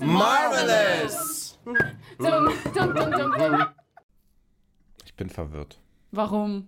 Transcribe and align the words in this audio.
Marvelous! 0.00 1.58
Ich 5.04 5.14
bin 5.14 5.30
verwirrt. 5.30 5.78
Warum? 6.10 6.66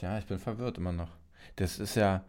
Ja, 0.00 0.18
ich 0.18 0.26
bin 0.26 0.40
verwirrt 0.40 0.78
immer 0.78 0.92
noch. 0.92 1.10
Das 1.54 1.78
ist 1.78 1.94
ja. 1.94 2.24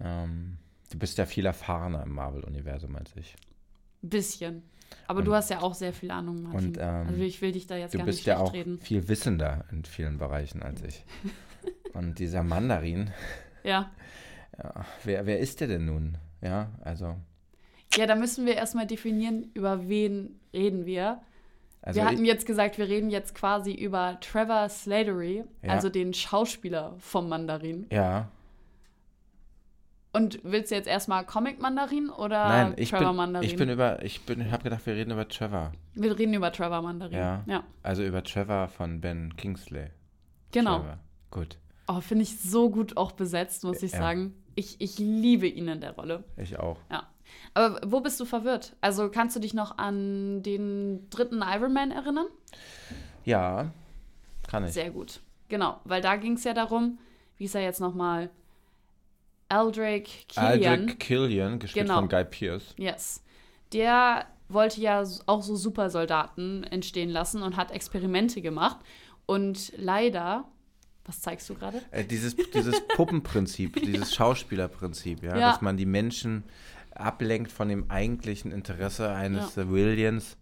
Ähm, 0.00 0.58
du 0.90 0.98
bist 0.98 1.18
ja 1.18 1.26
viel 1.26 1.46
erfahrener 1.46 2.02
im 2.02 2.12
Marvel-Universum 2.12 2.96
als 2.96 3.14
ich. 3.14 3.36
Bisschen. 4.00 4.64
Aber 5.06 5.20
Und- 5.20 5.24
du 5.26 5.34
hast 5.34 5.50
ja 5.50 5.60
auch 5.62 5.74
sehr 5.74 5.92
viel 5.92 6.10
Ahnung, 6.10 6.42
Martin. 6.42 6.68
und, 6.68 6.78
ähm, 6.78 7.06
also 7.08 7.22
ich 7.22 7.40
will 7.42 7.52
dich 7.52 7.66
da 7.66 7.76
jetzt 7.76 7.94
Du 7.94 7.98
gar 7.98 8.06
bist 8.06 8.18
nicht 8.20 8.26
ja 8.26 8.38
auch 8.38 8.52
reden. 8.52 8.78
viel 8.80 9.08
wissender 9.08 9.64
in 9.70 9.84
vielen 9.84 10.18
Bereichen 10.18 10.62
als 10.62 10.82
ich. 10.82 11.04
Und 11.94 12.18
dieser 12.18 12.42
Mandarin, 12.42 13.10
Ja. 13.64 13.90
ja, 14.58 14.84
wer, 15.04 15.26
wer 15.26 15.38
ist 15.38 15.60
der 15.60 15.68
denn 15.68 15.84
nun? 15.84 16.16
Ja, 16.40 16.70
also. 16.82 17.16
Ja, 17.96 18.06
da 18.06 18.14
müssen 18.16 18.46
wir 18.46 18.54
erstmal 18.56 18.86
definieren, 18.86 19.50
über 19.54 19.88
wen 19.88 20.40
reden 20.54 20.86
wir. 20.86 21.20
also 21.82 22.00
wir 22.00 22.06
hatten 22.08 22.24
jetzt 22.24 22.46
gesagt, 22.46 22.78
wir 22.78 22.88
reden 22.88 23.10
jetzt 23.10 23.34
quasi 23.34 23.72
über 23.72 24.18
Trevor 24.20 24.68
Slattery, 24.68 25.44
Ja. 25.62 25.70
also 25.70 25.88
den 25.90 26.14
Schauspieler 26.14 26.94
vom 26.98 27.28
Mandarin. 27.28 27.86
ja, 27.90 28.28
Und 30.14 30.40
willst 30.42 30.70
du 30.70 30.74
jetzt 30.74 30.88
erstmal 30.88 31.24
Comic-Mandarin 31.24 32.10
oder 32.10 32.46
nein, 32.48 32.74
ich 32.76 32.90
Trevor 32.90 33.08
bin, 33.08 33.16
Mandarin? 33.16 33.48
ich 33.48 33.56
bin 33.56 33.70
über, 33.70 34.02
ich 34.04 34.20
bin, 34.26 34.50
habe 34.52 34.62
gedacht, 34.62 34.84
wir 34.84 34.94
reden 34.94 35.10
über 35.12 35.26
Trevor. 35.26 35.72
wir 35.94 36.18
reden 36.18 36.34
über 36.34 36.52
Trevor 36.52 36.82
Mandarin. 36.82 37.16
Ja. 37.16 37.42
ja. 37.46 37.64
Also 37.82 38.02
über 38.04 38.22
Trevor 38.22 38.68
von 38.68 39.00
Ben 39.00 39.34
Kingsley. 39.36 39.86
Genau. 40.50 40.78
Trevor. 40.80 40.98
Gut, 41.30 41.58
Oh, 41.88 42.00
finde 42.00 42.22
ich 42.22 42.40
so 42.40 42.70
gut 42.70 42.96
auch 42.96 43.12
besetzt, 43.12 43.64
muss 43.64 43.82
ich 43.82 43.92
Ja. 43.92 43.98
sagen. 43.98 44.34
Ich, 44.54 44.80
ich 44.80 44.98
liebe 44.98 45.46
ihn 45.48 45.66
in 45.68 45.80
der 45.80 45.92
Rolle. 45.92 46.24
ich 46.36 46.58
auch. 46.58 46.78
Ja. 46.90 47.08
Aber 47.54 47.80
wo 47.86 48.00
bist 48.00 48.20
du 48.20 48.24
verwirrt? 48.26 48.76
Also 48.82 49.10
kannst 49.10 49.34
du 49.34 49.40
dich 49.40 49.54
noch 49.54 49.78
an 49.78 50.42
den 50.42 51.08
dritten 51.10 51.42
Iron 51.42 51.72
Man 51.72 51.90
erinnern? 51.90 52.26
Ja, 53.24 53.72
kann 54.48 54.64
ich. 54.64 54.72
Sehr 54.72 54.90
gut. 54.90 55.20
Genau, 55.48 55.80
weil 55.84 56.02
da 56.02 56.16
ging 56.16 56.34
es 56.34 56.44
ja 56.44 56.52
darum, 56.54 56.98
wie 57.38 57.44
ist 57.44 57.54
er 57.54 57.62
jetzt 57.62 57.80
nochmal? 57.80 58.30
Eldrake 59.52 60.10
Killian. 60.28 60.46
Aldrich 60.80 60.98
Killian, 60.98 61.58
gespielt 61.58 61.86
Genau. 61.86 61.98
von 62.00 62.08
Guy 62.08 62.24
Pearce. 62.24 62.74
Yes. 62.76 63.22
Der 63.72 64.26
wollte 64.48 64.80
ja 64.80 65.02
auch 65.26 65.42
so 65.42 65.56
Supersoldaten 65.56 66.64
entstehen 66.64 67.08
lassen 67.10 67.42
und 67.42 67.56
hat 67.56 67.70
Experimente 67.70 68.42
gemacht. 68.42 68.78
Und 69.26 69.72
leider, 69.76 70.44
was 71.04 71.20
zeigst 71.20 71.48
du 71.48 71.54
gerade? 71.54 71.80
Äh, 71.90 72.04
dieses, 72.04 72.36
dieses 72.36 72.80
Puppenprinzip, 72.88 73.80
dieses 73.82 74.14
Schauspielerprinzip, 74.14 75.22
ja, 75.22 75.36
Ja. 75.38 75.50
dass 75.52 75.60
man 75.62 75.76
die 75.76 75.86
Menschen 75.86 76.44
ablenkt 76.94 77.50
von 77.50 77.68
dem 77.68 77.90
eigentlichen 77.90 78.52
Interesse 78.52 79.10
eines 79.10 79.54
Civilians, 79.54 80.36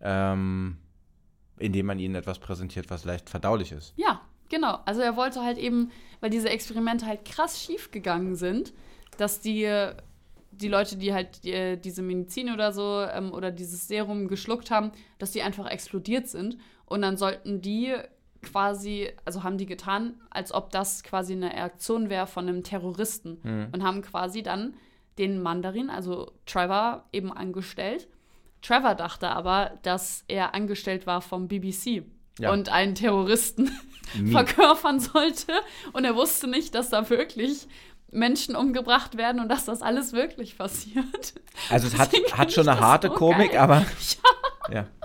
ähm, 0.00 0.76
indem 1.58 1.86
man 1.86 1.98
ihnen 1.98 2.14
etwas 2.14 2.38
präsentiert, 2.38 2.88
was 2.90 3.04
leicht 3.04 3.28
verdaulich 3.28 3.72
ist. 3.72 3.92
Ja, 3.96 4.20
genau. 4.50 4.80
Also 4.84 5.00
er 5.00 5.16
wollte 5.16 5.42
halt 5.42 5.56
eben, 5.56 5.90
weil 6.20 6.28
diese 6.28 6.50
Experimente 6.50 7.06
halt 7.06 7.24
krass 7.24 7.62
schief 7.62 7.90
gegangen 7.90 8.36
sind, 8.36 8.74
dass 9.16 9.40
die, 9.40 9.88
die 10.50 10.68
Leute, 10.68 10.96
die 10.96 11.14
halt 11.14 11.44
die, 11.44 11.78
diese 11.82 12.02
Medizin 12.02 12.52
oder 12.52 12.72
so 12.72 13.00
ähm, 13.00 13.32
oder 13.32 13.50
dieses 13.50 13.88
Serum 13.88 14.28
geschluckt 14.28 14.70
haben, 14.70 14.92
dass 15.18 15.30
die 15.30 15.42
einfach 15.42 15.66
explodiert 15.70 16.28
sind. 16.28 16.58
Und 16.84 17.00
dann 17.00 17.16
sollten 17.16 17.62
die 17.62 17.94
quasi, 18.42 19.10
also 19.24 19.42
haben 19.42 19.58
die 19.58 19.66
getan, 19.66 20.14
als 20.30 20.52
ob 20.52 20.70
das 20.70 21.02
quasi 21.02 21.32
eine 21.32 21.52
Reaktion 21.52 22.10
wäre 22.10 22.26
von 22.26 22.48
einem 22.48 22.62
Terroristen. 22.62 23.38
Und 23.72 23.82
haben 23.82 24.02
quasi 24.02 24.42
dann 24.42 24.74
den 25.18 25.42
Mandarin, 25.42 25.90
also 25.90 26.32
Trevor, 26.46 27.04
eben 27.12 27.32
angestellt. 27.32 28.08
Trevor 28.62 28.94
dachte 28.94 29.28
aber, 29.30 29.78
dass 29.82 30.24
er 30.28 30.54
angestellt 30.54 31.06
war 31.06 31.20
vom 31.20 31.48
BBC 31.48 32.04
Ja. 32.40 32.52
und 32.52 32.68
einen 32.70 32.94
Terroristen 32.94 33.70
verkörpern 34.32 35.00
sollte. 35.00 35.52
Und 35.92 36.04
er 36.04 36.14
wusste 36.16 36.46
nicht, 36.48 36.74
dass 36.74 36.90
da 36.90 37.08
wirklich 37.10 37.68
Menschen 38.12 38.56
umgebracht 38.56 39.16
werden 39.16 39.40
und 39.40 39.48
dass 39.48 39.66
das 39.66 39.82
alles 39.82 40.12
wirklich 40.12 40.58
passiert. 40.58 41.34
Also 41.68 41.86
es 41.86 41.96
hat, 41.98 42.10
hat 42.32 42.52
schon 42.52 42.68
eine 42.68 42.80
harte 42.80 43.08
so 43.08 43.14
Komik, 43.14 43.52
geil. 43.52 43.60
aber 43.60 43.84
ja. 44.72 44.86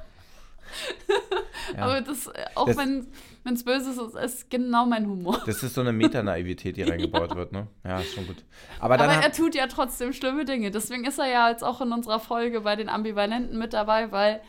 Ja. 1.76 1.84
Aber 1.84 2.02
das, 2.02 2.28
äh, 2.28 2.46
auch 2.54 2.68
Das- 2.68 2.78
wenn 2.78 3.08
es 3.54 3.64
böse 3.64 3.90
ist, 3.92 3.98
ist 4.00 4.16
es 4.16 4.50
genau 4.50 4.86
mein 4.86 5.08
Humor. 5.08 5.42
Das 5.46 5.62
ist 5.64 5.74
so 5.74 5.82
eine 5.82 5.92
Metanaivität, 5.94 6.78
die 6.78 6.84
reingebaut 6.84 7.36
wird, 7.36 7.52
ne? 7.52 7.68
Ja, 7.84 8.00
ist 8.00 8.14
schon 8.14 8.26
gut. 8.28 8.38
Aber 8.80 8.96
Aber 8.96 9.06
er 9.06 9.32
tut 9.32 9.56
ja 9.56 9.68
trotzdem 9.68 10.14
schlimme 10.14 10.46
Dinge. 10.46 10.70
Deswegen 10.72 11.06
ist 11.06 11.18
er 11.20 11.28
ja 11.28 11.50
jetzt 11.50 11.64
auch 11.64 11.82
in 11.82 11.92
unserer 11.92 12.20
Folge 12.20 12.62
bei 12.62 12.76
den 12.76 12.88
Ambivalenten 12.90 13.58
mit 13.58 13.74
dabei, 13.74 14.12
weil 14.12 14.42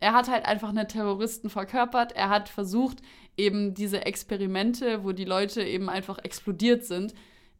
er 0.00 0.12
hat 0.12 0.28
halt 0.28 0.44
einfach 0.44 0.68
eine 0.70 0.86
Terroristen 0.86 1.50
verkörpert. 1.50 2.12
Er 2.12 2.28
hat 2.28 2.48
versucht, 2.48 2.98
eben 3.36 3.74
diese 3.74 4.04
Experimente, 4.06 5.04
wo 5.04 5.12
die 5.12 5.24
Leute 5.24 5.62
eben 5.62 5.88
einfach 5.88 6.18
explodiert 6.18 6.84
sind, 6.84 7.14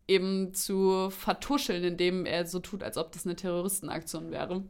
eben 0.07 0.55
zu 0.55 1.11
vertuscheln, 1.11 1.85
indem 1.85 2.27
er 2.27 2.47
so 2.47 2.61
tut, 2.61 2.83
als 2.83 2.97
ob 2.97 3.13
das 3.13 3.27
eine 3.27 3.37
Terroristenaktion 3.37 4.31
wäre. 4.31 4.63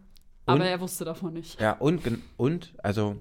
Aber 0.46 0.60
Und- 0.60 0.66
er 0.66 0.80
wusste 0.80 1.04
davon 1.04 1.34
nicht. 1.34 1.60
ja, 1.60 1.72
und, 1.72 2.00
und, 2.36 2.74
also 2.82 3.20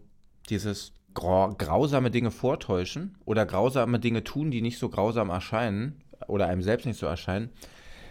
dieses 0.50 0.94
grau, 1.14 1.54
grausame 1.58 2.10
Dinge 2.10 2.32
vortäuschen 2.32 3.18
oder 3.26 3.46
grausame 3.46 4.00
Dinge 4.00 4.24
tun, 4.24 4.50
die 4.52 4.62
nicht 4.62 4.80
so 4.80 4.88
grausam 4.90 5.30
erscheinen 5.30 6.02
oder 6.28 6.48
einem 6.48 6.62
selbst 6.64 6.86
nicht 6.86 7.00
so 7.00 7.06
erscheinen, 7.06 7.50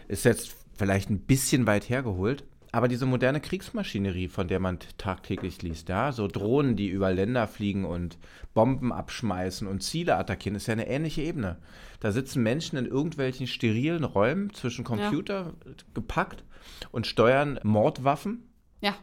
ist 0.09 0.25
jetzt 0.25 0.55
vielleicht 0.77 1.09
ein 1.11 1.21
bisschen 1.21 1.67
weit 1.67 1.89
hergeholt. 1.89 2.45
Aber 2.77 2.89
diese 2.89 3.07
moderne 3.07 3.41
Kriegsmaschinerie, 3.41 4.29
von 4.29 4.49
der 4.49 4.61
man 4.61 4.79
tagtäglich 4.99 5.63
liest, 5.63 5.89
ja, 5.89 6.13
so 6.13 6.29
Drohnen, 6.29 6.77
die 6.77 6.89
über 6.89 7.11
Länder 7.11 7.49
fliegen 7.49 7.87
und 7.87 8.19
Bomben 8.53 8.93
abschmeißen 8.93 9.67
und 9.67 9.83
Ziele 9.83 10.15
attackieren, 10.17 10.57
ist 10.57 10.67
ja 10.67 10.73
eine 10.73 10.87
ähnliche 10.87 11.23
Ebene. 11.23 11.57
Da 12.01 12.13
sitzen 12.13 12.43
Menschen 12.43 12.77
in 12.77 12.85
irgendwelchen 12.85 13.47
sterilen 13.47 14.05
Räumen 14.05 14.53
zwischen 14.53 14.85
Computer 14.85 15.55
gepackt 15.95 16.45
und 16.93 17.07
steuern 17.07 17.59
Mordwaffen 17.63 18.43
Ja, 18.83 18.95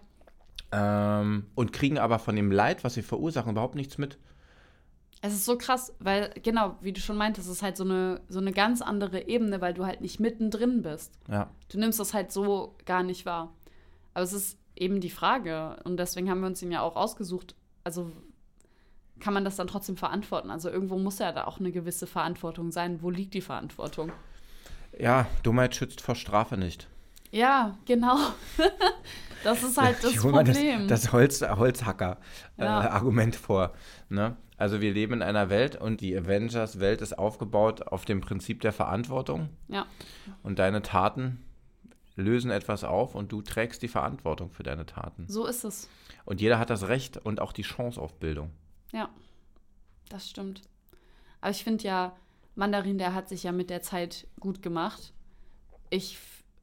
ähm, 0.71 1.47
und 1.55 1.73
kriegen 1.73 1.97
aber 1.97 2.19
von 2.19 2.35
dem 2.35 2.51
Leid, 2.51 2.83
was 2.83 2.93
sie 2.93 3.01
verursachen, 3.01 3.53
überhaupt 3.53 3.73
nichts 3.73 3.97
mit. 3.97 4.19
Es 5.23 5.33
ist 5.33 5.45
so 5.45 5.57
krass, 5.57 5.95
weil, 5.97 6.31
genau, 6.43 6.75
wie 6.81 6.93
du 6.93 7.01
schon 7.01 7.17
meintest, 7.17 7.47
es 7.47 7.55
ist 7.55 7.63
halt 7.63 7.77
so 7.77 7.85
eine, 7.85 8.21
so 8.29 8.37
eine 8.37 8.51
ganz 8.51 8.83
andere 8.83 9.27
Ebene, 9.27 9.61
weil 9.61 9.73
du 9.73 9.83
halt 9.83 10.01
nicht 10.01 10.19
mittendrin 10.19 10.83
bist. 10.83 11.17
Ja. 11.27 11.49
Du 11.69 11.79
nimmst 11.79 11.99
das 11.99 12.13
halt 12.13 12.31
so 12.31 12.75
gar 12.85 13.01
nicht 13.01 13.25
wahr. 13.25 13.51
Aber 14.13 14.23
es 14.23 14.33
ist 14.33 14.57
eben 14.75 14.99
die 15.01 15.09
Frage, 15.09 15.77
und 15.83 15.97
deswegen 15.97 16.29
haben 16.29 16.41
wir 16.41 16.47
uns 16.47 16.61
ihn 16.61 16.71
ja 16.71 16.81
auch 16.81 16.95
ausgesucht, 16.95 17.55
also 17.83 18.11
kann 19.19 19.33
man 19.33 19.45
das 19.45 19.55
dann 19.55 19.67
trotzdem 19.67 19.95
verantworten? 19.97 20.49
Also 20.49 20.69
irgendwo 20.69 20.97
muss 20.97 21.19
ja 21.19 21.31
da 21.31 21.45
auch 21.45 21.59
eine 21.59 21.71
gewisse 21.71 22.07
Verantwortung 22.07 22.71
sein. 22.71 23.01
Wo 23.01 23.09
liegt 23.09 23.33
die 23.33 23.41
Verantwortung? 23.41 24.11
Ja, 24.99 25.27
Dummheit 25.43 25.75
schützt 25.75 26.01
vor 26.01 26.15
Strafe 26.15 26.57
nicht. 26.57 26.87
Ja, 27.31 27.77
genau. 27.85 28.17
das 29.43 29.63
ist 29.63 29.77
halt 29.77 30.03
das 30.03 30.23
mal 30.23 30.43
Problem. 30.43 30.87
Das, 30.87 31.03
das 31.03 31.13
Holz, 31.13 31.41
Holzhacker-Argument 31.41 33.35
Ja. 33.35 33.39
vor. 33.41 33.73
Ne? 34.09 34.35
Also 34.57 34.81
wir 34.81 34.93
leben 34.93 35.13
in 35.15 35.21
einer 35.21 35.49
Welt 35.49 35.75
und 35.75 36.01
die 36.01 36.15
Avengers-Welt 36.15 37.01
ist 37.01 37.17
aufgebaut 37.17 37.87
auf 37.87 38.05
dem 38.05 38.21
Prinzip 38.21 38.61
der 38.61 38.71
Verantwortung. 38.71 39.49
ja, 39.67 39.85
Und 40.43 40.59
deine 40.59 40.81
Taten 40.81 41.43
lösen 42.15 42.51
etwas 42.51 42.83
auf 42.83 43.15
und 43.15 43.31
du 43.31 43.41
trägst 43.41 43.81
die 43.81 43.87
Verantwortung 43.87 44.51
für 44.51 44.63
deine 44.63 44.85
Taten. 44.85 45.25
so 45.27 45.45
ist 45.45 45.63
es. 45.63 45.89
Und 46.25 46.41
jeder 46.41 46.59
hat 46.59 46.69
das 46.69 46.87
Recht 46.87 47.17
und 47.17 47.41
auch 47.41 47.51
die 47.51 47.63
Chance 47.63 47.99
auf 47.99 48.13
Bildung. 48.15 48.51
Ja, 48.91 49.09
das 50.09 50.29
stimmt. 50.29 50.61
Aber 51.41 51.51
ich 51.51 51.63
finde 51.63 51.83
ja, 51.83 52.15
Mandarin, 52.55 52.97
der 52.97 53.13
hat 53.13 53.29
sich 53.29 53.43
ja 53.43 53.51
mit 53.51 53.69
der 53.69 53.81
Zeit 53.81 54.27
gut 54.39 54.61
gemacht. 54.61 55.11
Ich 55.89 56.17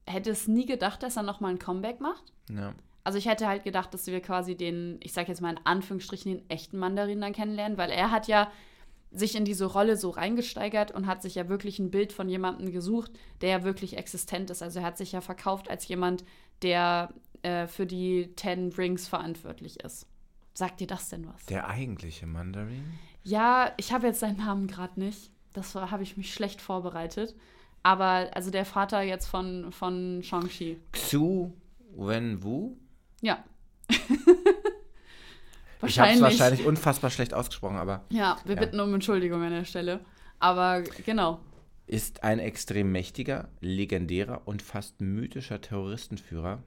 hätte 0.07 0.31
es 0.31 0.49
nie 0.49 0.67
gedacht, 0.67 1.03
dass 1.03 1.17
er 1.17 1.23
nochmal 1.23 1.51
ein 1.53 1.59
Comeback 1.59 2.01
macht. 2.01 2.33
Ja. 2.49 2.75
Also 3.05 3.19
ich 3.19 3.27
hätte 3.27 3.47
halt 3.47 3.65
gedacht, 3.65 3.93
dass 3.93 4.07
wir 4.07 4.21
quasi 4.21 4.57
den, 4.57 4.99
ich 5.03 5.13
sag 5.13 5.29
jetzt 5.29 5.41
mal 5.41 5.51
in 5.51 5.61
Anführungsstrichen, 5.65 6.33
den 6.33 6.51
echten 6.51 6.79
Mandarin 6.79 7.21
dann 7.21 7.33
kennenlernen, 7.33 7.79
weil 7.79 7.91
er 7.91 8.11
hat 8.11 8.29
ja 8.29 8.51
sich 9.13 9.35
in 9.35 9.45
diese 9.45 9.65
Rolle 9.65 9.97
so 9.97 10.11
reingesteigert 10.11 10.93
und 10.93 11.07
hat 11.07 11.23
sich 11.23 11.35
ja 11.35 11.49
wirklich 11.49 11.79
ein 11.79 11.91
Bild 11.91 12.13
von 12.13 12.29
jemandem 12.29 12.73
gesucht, 12.73 13.11
der 13.41 13.51
ja 13.51 13.65
wirklich 13.65 13.97
existent 13.97 14.51
ist. 14.51 14.63
Also 14.63 14.81
er 14.81 14.85
hat 14.85 14.99
sich 14.99 15.13
ja 15.13 15.21
verkauft 15.21 15.69
als 15.69 15.87
jemand, 15.89 16.25
der 16.63 17.13
äh, 17.43 17.67
für 17.67 17.87
die 17.87 18.33
Ten 18.37 18.73
Rings 18.73 19.09
verantwortlich 19.09 19.81
ist. 19.81 20.07
Sagt 20.55 20.81
dir 20.81 20.87
das 20.87 21.09
denn 21.09 21.27
was? 21.27 21.47
Der 21.47 21.69
eigentliche 21.69 22.27
Mandarin? 22.27 22.93
Ja, 23.23 23.73
ich 23.77 23.93
habe 23.93 24.07
jetzt 24.07 24.21
seinen 24.21 24.39
Namen 24.39 24.67
gerade 24.67 25.01
nicht. 25.01 25.31
Das 25.53 25.75
habe 25.75 26.03
ich 26.03 26.17
mich 26.17 26.33
schlecht 26.33 26.61
vorbereitet. 26.61 27.35
Aber 27.83 28.31
also 28.35 28.51
der 28.51 28.65
Vater 28.65 29.03
jetzt 29.03 29.27
von, 29.27 29.73
von 29.73 30.23
Shang-Chi. 30.23 30.79
Xu 30.93 31.51
Wenwu? 31.97 32.77
Ja, 33.21 33.45
Ich 35.87 35.99
habe 35.99 36.11
es 36.11 36.21
Wahrscheinlich. 36.21 36.39
wahrscheinlich 36.41 36.67
unfassbar 36.67 37.11
schlecht 37.11 37.33
ausgesprochen, 37.35 37.77
aber 37.77 38.05
Ja, 38.11 38.37
wir 38.45 38.55
Ja. 38.57 38.61
bitten 38.61 38.81
um 38.81 38.93
Entschuldigung 38.95 39.43
an 39.43 39.51
der 39.53 39.65
Stelle. 39.65 40.01
Aber 40.39 40.83
genau. 41.07 41.41
ist 41.87 42.23
ein 42.23 42.39
extrem 42.39 42.93
mächtiger, 42.93 43.49
legendärer 43.61 44.43
und 44.45 44.63
fast 44.63 45.01
mythischer 45.01 45.61
Terroristenführer 45.61 46.63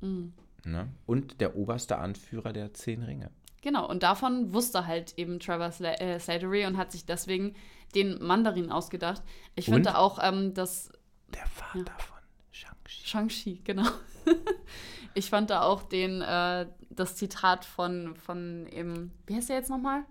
Mhm. 0.00 0.32
ne? 0.64 0.88
und 1.06 1.40
der 1.40 1.56
oberste 1.56 1.98
Anführer 1.98 2.52
der 2.52 2.72
Zehn 2.74 3.02
Ringe. 3.02 3.30
Genau, 3.62 3.88
und 3.88 4.02
davon 4.02 4.52
wusste 4.54 4.86
halt 4.86 5.14
eben 5.18 5.40
Trevor 5.40 5.70
Sla 5.72 5.94
äh, 5.94 6.18
Slattery 6.20 6.66
und 6.66 6.76
hat 6.76 6.92
sich 6.92 7.04
deswegen 7.04 7.54
den 7.94 8.22
Mandarin 8.22 8.70
ausgedacht. 8.70 9.22
Ich 9.54 9.68
Und? 9.68 9.74
finde 9.74 9.98
auch, 9.98 10.18
ähm, 10.22 10.54
dass 10.54 10.90
Der 11.34 11.46
Vater 11.46 11.92
von 11.98 12.18
Shang-Chi. 12.52 13.06
Shang-Chi, 13.06 13.60
genau. 13.64 13.88
ich 15.14 15.30
fand 15.30 15.50
da 15.50 15.62
auch 15.62 15.82
den, 15.82 16.22
äh, 16.22 16.66
das 16.96 17.16
Zitat 17.16 17.64
von, 17.64 18.16
von 18.16 18.66
eben, 18.70 19.12
wie 19.26 19.36
heißt 19.36 19.48
der 19.48 19.56
jetzt 19.56 19.70
nochmal? 19.70 20.04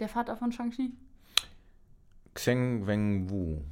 Der 0.00 0.08
Vater 0.08 0.36
von 0.36 0.52
Shang-Chi? 0.52 0.92
Xeng 2.34 2.86
Weng 2.86 3.28
Wu. 3.28 3.62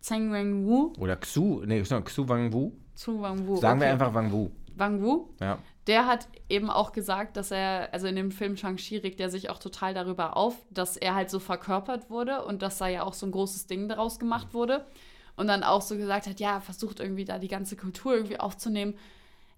Zheng 0.00 0.32
Wang 0.32 0.66
Wu? 0.66 0.92
Oder 0.98 1.16
Xu, 1.16 1.62
nee, 1.66 1.82
Xu 1.82 2.28
Wang 2.28 2.52
Wu. 2.52 2.72
Zu 2.94 3.20
Wang 3.20 3.46
Wu. 3.46 3.56
Sagen 3.56 3.80
wir 3.80 3.86
okay. 3.86 3.92
einfach 3.92 4.14
Wang 4.14 4.32
Wu. 4.32 4.50
Wang 4.74 5.02
Wu? 5.02 5.28
Ja. 5.40 5.58
Der 5.86 6.06
hat 6.06 6.28
eben 6.48 6.70
auch 6.70 6.92
gesagt, 6.92 7.36
dass 7.36 7.50
er, 7.50 7.92
also 7.92 8.06
in 8.06 8.16
dem 8.16 8.30
Film 8.30 8.56
Shang-Chi 8.56 8.98
regt 8.98 9.20
er 9.20 9.30
sich 9.30 9.50
auch 9.50 9.58
total 9.58 9.94
darüber 9.94 10.36
auf, 10.36 10.54
dass 10.70 10.96
er 10.96 11.14
halt 11.14 11.30
so 11.30 11.38
verkörpert 11.40 12.10
wurde 12.10 12.44
und 12.44 12.62
dass 12.62 12.78
da 12.78 12.88
ja 12.88 13.02
auch 13.02 13.14
so 13.14 13.26
ein 13.26 13.32
großes 13.32 13.66
Ding 13.66 13.88
daraus 13.88 14.18
gemacht 14.18 14.54
wurde. 14.54 14.86
Und 15.36 15.46
dann 15.46 15.62
auch 15.62 15.82
so 15.82 15.96
gesagt 15.96 16.26
hat, 16.26 16.40
ja, 16.40 16.54
er 16.54 16.60
versucht 16.60 17.00
irgendwie 17.00 17.24
da 17.24 17.38
die 17.38 17.48
ganze 17.48 17.76
Kultur 17.76 18.14
irgendwie 18.14 18.40
aufzunehmen. 18.40 18.94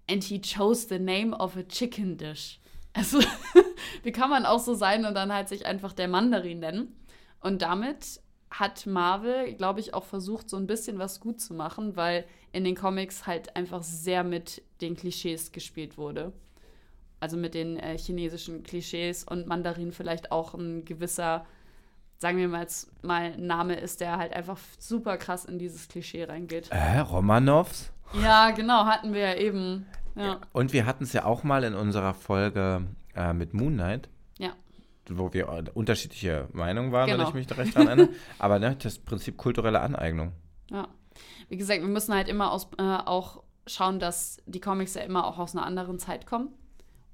And 0.09 0.23
he 0.23 0.41
chose 0.41 0.87
the 0.87 0.99
name 0.99 1.35
of 1.35 1.55
a 1.55 1.63
chicken 1.63 2.17
dish. 2.17 2.59
Also, 2.93 3.19
wie 4.03 4.11
kann 4.11 4.29
man 4.29 4.45
auch 4.45 4.59
so 4.59 4.73
sein 4.73 5.05
und 5.05 5.13
dann 5.13 5.33
halt 5.33 5.47
sich 5.47 5.65
einfach 5.65 5.93
der 5.93 6.07
Mandarin 6.07 6.59
nennen? 6.59 6.95
Und 7.39 7.61
damit 7.61 8.21
hat 8.51 8.85
Marvel, 8.85 9.53
glaube 9.53 9.79
ich, 9.79 9.93
auch 9.93 10.03
versucht, 10.03 10.49
so 10.49 10.57
ein 10.57 10.67
bisschen 10.67 10.99
was 10.99 11.19
gut 11.19 11.39
zu 11.39 11.53
machen, 11.53 11.95
weil 11.95 12.25
in 12.51 12.65
den 12.65 12.75
Comics 12.75 13.25
halt 13.25 13.55
einfach 13.55 13.81
sehr 13.81 14.23
mit 14.23 14.61
den 14.81 14.95
Klischees 14.95 15.51
gespielt 15.51 15.97
wurde. 15.97 16.33
Also 17.21 17.37
mit 17.37 17.53
den 17.53 17.77
äh, 17.77 17.97
chinesischen 17.97 18.63
Klischees 18.63 19.23
und 19.23 19.47
Mandarin 19.47 19.93
vielleicht 19.93 20.31
auch 20.31 20.53
ein 20.53 20.83
gewisser, 20.83 21.45
sagen 22.17 22.39
wir 22.39 22.49
mal, 22.49 22.67
mal 23.03 23.37
Name 23.37 23.75
ist, 23.75 24.01
der 24.01 24.17
halt 24.17 24.33
einfach 24.33 24.57
super 24.79 25.17
krass 25.17 25.45
in 25.45 25.57
dieses 25.57 25.87
Klischee 25.87 26.25
reingeht. 26.25 26.69
Äh, 26.71 26.99
Romanovs? 26.99 27.93
Ja, 28.13 28.51
genau, 28.51 28.85
hatten 28.85 29.13
wir 29.13 29.21
ja 29.21 29.35
eben. 29.35 29.85
Ja, 30.15 30.41
Und 30.51 30.73
wir 30.73 30.85
hatten 30.85 31.05
es 31.05 31.13
ja 31.13 31.23
auch 31.25 31.43
mal 31.43 31.63
in 31.63 31.73
unserer 31.73 32.13
Folge 32.13 32.85
äh, 33.15 33.33
mit 33.33 33.53
Moon 33.53 33.73
Knight, 33.73 34.09
ja. 34.37 34.51
wo 35.09 35.31
wir 35.33 35.47
äh, 35.47 35.63
unterschiedliche 35.73 36.49
Meinungen 36.51 36.91
waren, 36.91 37.09
wenn 37.09 37.17
Genau. 37.17 37.29
ich 37.29 37.33
mich 37.33 37.47
da 37.47 37.55
recht 37.55 37.75
dran 37.75 37.87
erinnere. 37.87 38.09
Aber 38.39 38.59
ne, 38.59 38.75
das 38.81 38.99
Prinzip 38.99 39.37
kulturelle 39.37 39.79
Aneignung. 39.79 40.33
Ja. 40.69 40.87
Wie 41.47 41.55
gesagt, 41.57 41.81
wir 41.81 41.87
müssen 41.87 42.13
halt 42.13 42.27
immer 42.27 42.51
aus, 42.51 42.67
äh, 42.77 42.81
auch 42.81 43.43
schauen, 43.67 43.99
dass 43.99 44.41
die 44.45 44.59
Comics 44.59 44.95
ja 44.95 45.01
immer 45.03 45.25
auch 45.25 45.37
aus 45.37 45.55
einer 45.55 45.65
anderen 45.65 45.97
Zeit 45.99 46.25
kommen. 46.25 46.49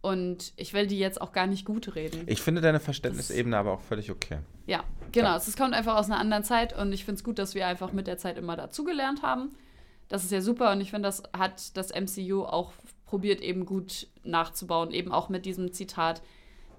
Und 0.01 0.53
ich 0.55 0.73
will 0.73 0.87
die 0.87 0.99
jetzt 0.99 1.19
auch 1.21 1.33
gar 1.33 1.47
nicht 1.47 1.65
gut 1.65 1.95
reden. 1.95 2.23
Ich 2.27 2.41
finde 2.41 2.61
deine 2.61 2.79
Verständnisebene 2.79 3.57
aber 3.57 3.73
auch 3.73 3.81
völlig 3.81 4.09
okay. 4.09 4.39
Ja, 4.65 4.83
genau. 5.11 5.29
Ja. 5.29 5.35
Es 5.37 5.55
kommt 5.57 5.73
einfach 5.73 5.95
aus 5.97 6.05
einer 6.05 6.19
anderen 6.19 6.43
Zeit 6.43 6.77
und 6.77 6.93
ich 6.93 7.03
finde 7.03 7.17
es 7.19 7.23
gut, 7.23 7.37
dass 7.39 7.55
wir 7.55 7.67
einfach 7.67 7.91
mit 7.93 8.07
der 8.07 8.17
Zeit 8.17 8.37
immer 8.37 8.55
dazugelernt 8.55 9.21
haben. 9.21 9.55
Das 10.09 10.23
ist 10.23 10.31
ja 10.31 10.41
super 10.41 10.71
und 10.71 10.81
ich 10.81 10.91
finde, 10.91 11.07
das 11.07 11.23
hat 11.37 11.75
das 11.75 11.89
MCU 11.89 12.43
auch 12.43 12.73
probiert, 13.05 13.41
eben 13.41 13.65
gut 13.65 14.07
nachzubauen. 14.23 14.91
Eben 14.91 15.11
auch 15.11 15.29
mit 15.29 15.45
diesem 15.45 15.73
Zitat, 15.73 16.21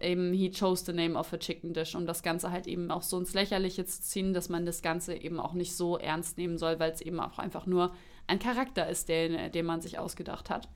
eben 0.01 0.33
he 0.33 0.51
chose 0.51 0.85
the 0.85 0.93
name 0.93 1.19
of 1.19 1.33
a 1.33 1.39
chicken 1.39 1.73
dish, 1.75 1.95
um 1.95 2.07
das 2.07 2.23
Ganze 2.23 2.51
halt 2.51 2.67
eben 2.67 2.91
auch 2.91 3.03
so 3.03 3.19
ins 3.19 3.35
Lächerliche 3.35 3.85
zu 3.85 4.01
ziehen, 4.03 4.33
dass 4.33 4.49
man 4.49 4.65
das 4.65 4.83
Ganze 4.83 5.15
eben 5.15 5.41
auch 5.41 5.53
nicht 5.53 5.75
so 5.77 5.99
ernst 5.99 6.39
nehmen 6.39 6.59
soll, 6.59 6.79
weil 6.79 6.93
es 6.93 7.01
eben 7.01 7.21
auch 7.21 7.39
einfach 7.39 7.67
nur 7.67 7.93
ein 8.27 8.39
Charakter 8.39 8.89
ist, 8.89 9.09
den, 9.09 9.53
den 9.53 9.67
man 9.67 9.81
sich 9.81 9.99
ausgedacht 9.99 10.51
hat. 10.51 10.69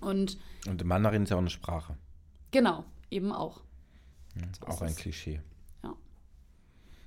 Und 0.00 0.38
Und 0.66 0.84
Mandarin 0.84 1.22
ist 1.22 1.30
ja 1.30 1.36
auch 1.36 1.40
eine 1.40 1.50
Sprache. 1.50 1.96
genau, 2.50 2.84
eben 3.10 3.32
auch. 3.32 3.62
Ja, 4.36 4.46
ist 4.50 4.66
auch 4.66 4.82
ein 4.82 4.88
es. 4.88 4.96
Klischee. 4.96 5.40
Ja. 5.82 5.94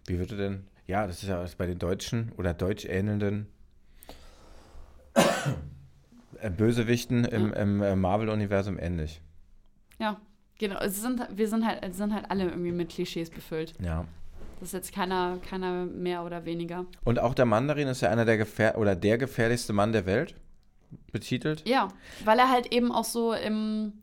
Wie 0.08 0.18
würde 0.18 0.38
denn, 0.38 0.68
ja, 0.88 1.06
das 1.06 1.22
ist 1.22 1.30
ja 1.30 1.46
bei 1.58 1.68
den 1.68 1.80
Deutschen 1.80 2.32
oder 2.38 2.54
deutsch 2.54 2.86
ähnelnden 2.86 3.44
äh, 3.44 3.57
Bösewichten 6.58 7.26
im, 7.26 7.54
im 7.54 7.82
äh, 7.82 7.96
Marvel-Universum 7.96 8.78
ähnlich. 8.80 9.22
Ja, 10.00 10.20
genau. 10.60 10.80
Es 10.80 11.02
sind, 11.02 11.22
wir 11.32 11.48
sind 11.48 11.66
halt, 11.66 11.94
sind 11.96 12.14
halt 12.14 12.30
alle 12.30 12.46
irgendwie 12.46 12.72
mit 12.72 12.90
Klischees 12.90 13.30
befüllt. 13.30 13.74
Ja. 13.82 14.06
Das 14.60 14.70
ist 14.70 14.74
jetzt 14.74 14.94
keiner, 14.94 15.38
keiner 15.48 15.86
mehr 15.86 16.24
oder 16.24 16.46
weniger. 16.46 16.86
Und 17.04 17.20
auch 17.20 17.36
der 17.36 17.46
Mandarin 17.46 17.88
ist 17.88 18.02
ja 18.02 18.10
einer 18.10 18.26
der 18.26 18.38
gefähr 18.38 18.78
oder 18.78 18.96
der 18.96 19.18
gefährlichste 19.18 19.74
Mann 19.74 19.92
der 19.92 20.06
Welt 20.06 20.36
betitelt. 21.12 21.68
Ja, 21.68 21.90
weil 22.26 22.40
er 22.40 22.50
halt 22.50 22.74
eben 22.74 22.92
auch 22.92 23.04
so 23.04 23.34
im, 23.34 23.94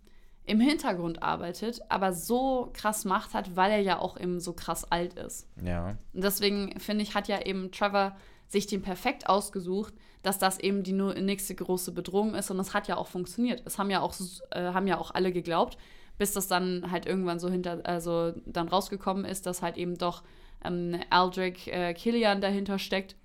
im 0.44 0.60
Hintergrund 0.60 1.22
arbeitet, 1.22 1.80
aber 1.88 2.12
so 2.12 2.70
krass 2.72 3.04
Macht 3.04 3.34
hat, 3.34 3.56
weil 3.56 3.72
er 3.72 3.80
ja 3.80 3.98
auch 3.98 4.18
eben 4.18 4.38
so 4.38 4.52
krass 4.52 4.90
alt 4.90 5.14
ist. 5.14 5.48
Ja. 5.64 5.96
Und 6.12 6.22
deswegen 6.22 6.78
finde 6.78 7.02
ich, 7.02 7.14
hat 7.14 7.26
ja 7.26 7.40
eben 7.42 7.72
Trevor 7.72 8.16
sich 8.54 8.66
den 8.66 8.82
perfekt 8.82 9.28
ausgesucht, 9.28 9.92
dass 10.22 10.38
das 10.38 10.58
eben 10.58 10.82
die 10.82 10.92
nächste 10.92 11.54
große 11.54 11.92
Bedrohung 11.92 12.34
ist. 12.34 12.50
Und 12.50 12.58
es 12.58 12.72
hat 12.72 12.88
ja 12.88 12.96
auch 12.96 13.08
funktioniert. 13.08 13.62
Es 13.66 13.78
haben 13.78 13.90
ja 13.90 14.00
auch, 14.00 14.14
äh, 14.52 14.72
haben 14.72 14.86
ja 14.86 14.98
auch 14.98 15.10
alle 15.10 15.32
geglaubt, 15.32 15.76
bis 16.16 16.32
das 16.32 16.48
dann 16.48 16.90
halt 16.90 17.04
irgendwann 17.04 17.38
so 17.38 17.50
hinter, 17.50 17.80
also 17.84 18.32
dann 18.46 18.68
rausgekommen 18.68 19.26
ist, 19.26 19.44
dass 19.44 19.60
halt 19.60 19.76
eben 19.76 19.98
doch 19.98 20.22
ähm, 20.64 20.98
Aldrich 21.10 21.68
äh, 21.68 21.92
Killian 21.92 22.40
dahinter 22.40 22.78
steckt. 22.78 23.16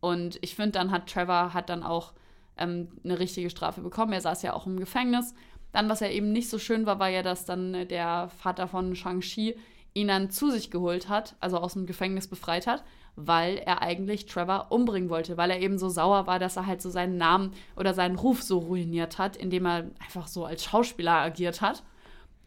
Und 0.00 0.38
ich 0.42 0.56
finde, 0.56 0.72
dann 0.72 0.90
hat 0.90 1.08
Trevor 1.08 1.54
hat 1.54 1.70
dann 1.70 1.82
auch 1.82 2.12
ähm, 2.58 2.88
eine 3.04 3.18
richtige 3.18 3.48
Strafe 3.48 3.80
bekommen. 3.80 4.12
Er 4.12 4.20
saß 4.20 4.42
ja 4.42 4.52
auch 4.52 4.66
im 4.66 4.78
Gefängnis. 4.78 5.34
Dann, 5.72 5.88
was 5.88 6.00
ja 6.00 6.08
eben 6.08 6.32
nicht 6.32 6.50
so 6.50 6.58
schön 6.58 6.84
war, 6.84 6.98
war 6.98 7.08
ja, 7.08 7.22
dass 7.22 7.46
dann 7.46 7.72
äh, 7.72 7.86
der 7.86 8.28
Vater 8.36 8.68
von 8.68 8.94
Shang-Chi 8.94 9.56
ihn 9.94 10.08
dann 10.08 10.30
zu 10.30 10.50
sich 10.50 10.70
geholt 10.70 11.08
hat, 11.08 11.36
also 11.40 11.58
aus 11.58 11.74
dem 11.74 11.86
Gefängnis 11.86 12.26
befreit 12.26 12.66
hat, 12.66 12.82
weil 13.16 13.58
er 13.58 13.82
eigentlich 13.82 14.26
Trevor 14.26 14.66
umbringen 14.70 15.10
wollte, 15.10 15.36
weil 15.36 15.50
er 15.50 15.60
eben 15.60 15.78
so 15.78 15.88
sauer 15.88 16.26
war, 16.26 16.38
dass 16.38 16.56
er 16.56 16.66
halt 16.66 16.80
so 16.80 16.90
seinen 16.90 17.18
Namen 17.18 17.52
oder 17.76 17.94
seinen 17.94 18.16
Ruf 18.16 18.42
so 18.42 18.58
ruiniert 18.58 19.18
hat, 19.18 19.36
indem 19.36 19.66
er 19.66 19.90
einfach 20.02 20.28
so 20.28 20.44
als 20.44 20.64
Schauspieler 20.64 21.12
agiert 21.12 21.60
hat 21.60 21.82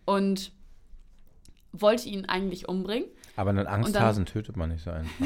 und 0.05 0.51
wollte 1.71 2.09
ihn 2.09 2.25
eigentlich 2.25 2.67
umbringen. 2.67 3.09
Aber 3.35 3.49
einen 3.49 3.67
Angsthasen 3.67 4.25
tötet 4.25 4.55
man 4.55 4.69
nicht 4.69 4.83
so 4.83 4.91
einfach. 4.91 5.25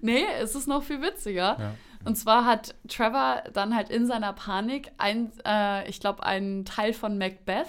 Nee, 0.00 0.24
es 0.40 0.54
ist 0.54 0.68
noch 0.68 0.82
viel 0.82 1.02
witziger. 1.02 1.56
Ja. 1.58 1.74
Und 2.04 2.16
zwar 2.16 2.44
hat 2.44 2.74
Trevor 2.88 3.42
dann 3.52 3.74
halt 3.74 3.90
in 3.90 4.06
seiner 4.06 4.32
Panik 4.32 4.92
ein, 4.98 5.32
äh, 5.44 5.88
ich 5.88 6.00
glaube, 6.00 6.24
einen 6.24 6.64
Teil 6.64 6.92
von 6.92 7.18
Macbeth 7.18 7.66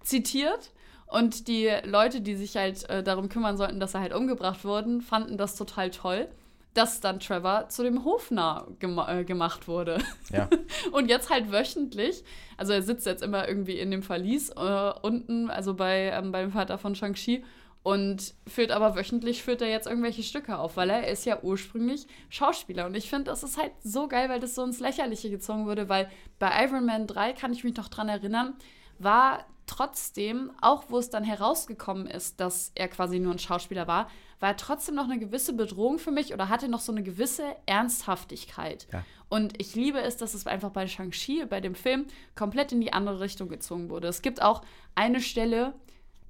zitiert. 0.00 0.72
Und 1.06 1.48
die 1.48 1.70
Leute, 1.84 2.20
die 2.20 2.34
sich 2.34 2.56
halt 2.56 2.88
äh, 2.90 3.02
darum 3.02 3.28
kümmern 3.28 3.56
sollten, 3.56 3.80
dass 3.80 3.94
er 3.94 4.00
halt 4.00 4.14
umgebracht 4.14 4.64
wurden, 4.64 5.00
fanden 5.00 5.36
das 5.36 5.54
total 5.54 5.90
toll, 5.90 6.28
dass 6.72 7.00
dann 7.00 7.20
Trevor 7.20 7.68
zu 7.68 7.84
dem 7.84 8.04
Hofnarr 8.04 8.66
gema 8.80 9.10
äh, 9.12 9.24
gemacht 9.24 9.68
wurde. 9.68 9.98
Ja. 10.30 10.48
Und 10.92 11.08
jetzt 11.08 11.30
halt 11.30 11.52
wöchentlich, 11.52 12.24
also 12.56 12.72
er 12.72 12.82
sitzt 12.82 13.06
jetzt 13.06 13.22
immer 13.22 13.48
irgendwie 13.48 13.78
in 13.78 13.90
dem 13.90 14.02
Verlies 14.02 14.50
äh, 14.50 14.92
unten, 15.02 15.50
also 15.50 15.74
bei, 15.74 16.10
ähm, 16.10 16.32
beim 16.32 16.50
Vater 16.50 16.78
von 16.78 16.94
Shang-Chi 16.94 17.44
und 17.84 18.32
führt 18.46 18.70
aber 18.70 18.96
wöchentlich, 18.96 19.42
führt 19.42 19.60
er 19.60 19.68
jetzt 19.68 19.86
irgendwelche 19.86 20.22
Stücke 20.22 20.58
auf, 20.58 20.78
weil 20.78 20.88
er 20.88 21.06
ist 21.06 21.26
ja 21.26 21.42
ursprünglich 21.42 22.06
Schauspieler. 22.30 22.86
Und 22.86 22.96
ich 22.96 23.10
finde, 23.10 23.24
das 23.24 23.42
ist 23.42 23.58
halt 23.58 23.72
so 23.82 24.08
geil, 24.08 24.30
weil 24.30 24.40
das 24.40 24.54
so 24.54 24.64
ins 24.64 24.80
Lächerliche 24.80 25.28
gezogen 25.28 25.66
wurde, 25.66 25.90
weil 25.90 26.10
bei 26.38 26.64
Iron 26.64 26.86
Man 26.86 27.06
3, 27.06 27.34
kann 27.34 27.52
ich 27.52 27.62
mich 27.62 27.76
noch 27.76 27.88
dran 27.88 28.08
erinnern, 28.08 28.54
war 28.98 29.44
trotzdem, 29.66 30.52
auch 30.60 30.84
wo 30.88 30.98
es 30.98 31.10
dann 31.10 31.24
herausgekommen 31.24 32.06
ist, 32.06 32.40
dass 32.40 32.72
er 32.74 32.88
quasi 32.88 33.18
nur 33.18 33.32
ein 33.32 33.38
Schauspieler 33.38 33.86
war, 33.86 34.08
war 34.40 34.50
er 34.50 34.56
trotzdem 34.56 34.94
noch 34.94 35.04
eine 35.04 35.18
gewisse 35.18 35.54
Bedrohung 35.54 35.98
für 35.98 36.10
mich 36.10 36.34
oder 36.34 36.48
hatte 36.48 36.68
noch 36.68 36.80
so 36.80 36.92
eine 36.92 37.02
gewisse 37.02 37.44
Ernsthaftigkeit. 37.66 38.86
Ja. 38.92 39.04
Und 39.28 39.60
ich 39.60 39.74
liebe 39.74 40.00
es, 40.00 40.16
dass 40.16 40.34
es 40.34 40.46
einfach 40.46 40.70
bei 40.70 40.86
Shang-Chi, 40.86 41.46
bei 41.46 41.60
dem 41.60 41.74
Film, 41.74 42.06
komplett 42.34 42.72
in 42.72 42.80
die 42.80 42.92
andere 42.92 43.20
Richtung 43.20 43.48
gezogen 43.48 43.88
wurde. 43.88 44.08
Es 44.08 44.22
gibt 44.22 44.42
auch 44.42 44.62
eine 44.94 45.20
Stelle, 45.20 45.74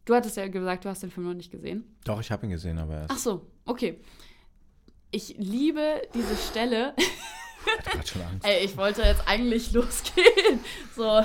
du 0.04 0.14
hattest 0.14 0.36
ja 0.36 0.46
gesagt, 0.46 0.84
du 0.84 0.88
hast 0.88 1.02
den 1.02 1.10
Film 1.10 1.26
noch 1.26 1.34
nicht 1.34 1.50
gesehen. 1.50 1.96
Doch, 2.04 2.20
ich 2.20 2.30
habe 2.30 2.46
ihn 2.46 2.50
gesehen, 2.50 2.78
aber 2.78 2.94
er 2.94 3.06
Ach 3.10 3.18
so, 3.18 3.46
okay. 3.64 4.00
Ich 5.10 5.36
liebe 5.38 6.02
diese 6.14 6.36
Stelle. 6.36 6.94
gerade 7.84 8.06
schon 8.06 8.22
Angst. 8.22 8.46
Ey, 8.46 8.64
ich 8.64 8.76
wollte 8.76 9.02
jetzt 9.02 9.22
eigentlich 9.26 9.72
losgehen. 9.74 10.60
So, 10.96 11.22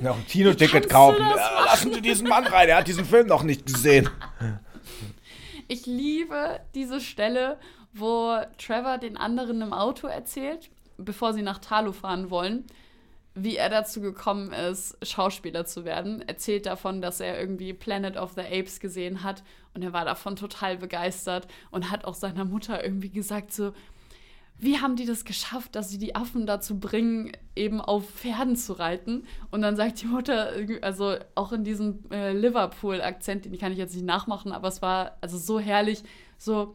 Noch 0.00 0.16
ein 0.16 0.26
Kinoticket 0.26 0.88
kaufen. 0.88 1.24
lassen 1.64 1.92
Sie 1.92 2.00
diesen 2.02 2.28
Mann 2.28 2.46
rein, 2.46 2.68
er 2.68 2.78
hat 2.78 2.86
diesen 2.88 3.04
Film 3.04 3.26
noch 3.26 3.42
nicht 3.42 3.66
gesehen. 3.66 4.08
ich 5.68 5.86
liebe 5.86 6.60
diese 6.74 7.00
Stelle, 7.00 7.58
wo 7.92 8.36
Trevor 8.58 8.98
den 8.98 9.16
anderen 9.16 9.60
im 9.62 9.72
Auto 9.72 10.06
erzählt, 10.06 10.70
bevor 10.96 11.32
sie 11.32 11.42
nach 11.42 11.58
Talo 11.58 11.92
fahren 11.92 12.30
wollen, 12.30 12.64
wie 13.34 13.56
er 13.56 13.68
dazu 13.68 14.00
gekommen 14.00 14.52
ist, 14.52 14.96
Schauspieler 15.06 15.64
zu 15.64 15.84
werden. 15.84 16.22
Erzählt 16.26 16.66
davon, 16.66 17.00
dass 17.00 17.20
er 17.20 17.38
irgendwie 17.38 17.72
Planet 17.72 18.16
of 18.16 18.32
the 18.34 18.40
Apes 18.40 18.80
gesehen 18.80 19.22
hat 19.22 19.42
und 19.74 19.82
er 19.84 19.92
war 19.92 20.04
davon 20.04 20.34
total 20.36 20.76
begeistert 20.78 21.46
und 21.70 21.90
hat 21.90 22.04
auch 22.04 22.14
seiner 22.14 22.44
Mutter 22.44 22.82
irgendwie 22.82 23.10
gesagt 23.10 23.52
so, 23.52 23.72
wie 24.60 24.78
haben 24.78 24.96
die 24.96 25.06
das 25.06 25.24
geschafft, 25.24 25.76
dass 25.76 25.88
sie 25.88 25.98
die 25.98 26.16
Affen 26.16 26.44
dazu 26.44 26.80
bringen, 26.80 27.30
eben 27.54 27.80
auf 27.80 28.10
Pferden 28.10 28.56
zu 28.56 28.72
reiten? 28.72 29.22
Und 29.52 29.62
dann 29.62 29.76
sagt 29.76 30.02
die 30.02 30.06
Mutter, 30.06 30.52
also 30.82 31.16
auch 31.36 31.52
in 31.52 31.62
diesem 31.62 32.00
äh, 32.10 32.32
Liverpool-Akzent, 32.32 33.44
den 33.44 33.56
kann 33.56 33.70
ich 33.70 33.78
jetzt 33.78 33.94
nicht 33.94 34.04
nachmachen, 34.04 34.50
aber 34.50 34.66
es 34.66 34.82
war 34.82 35.16
also 35.20 35.38
so 35.38 35.60
herrlich, 35.60 36.02
so, 36.38 36.74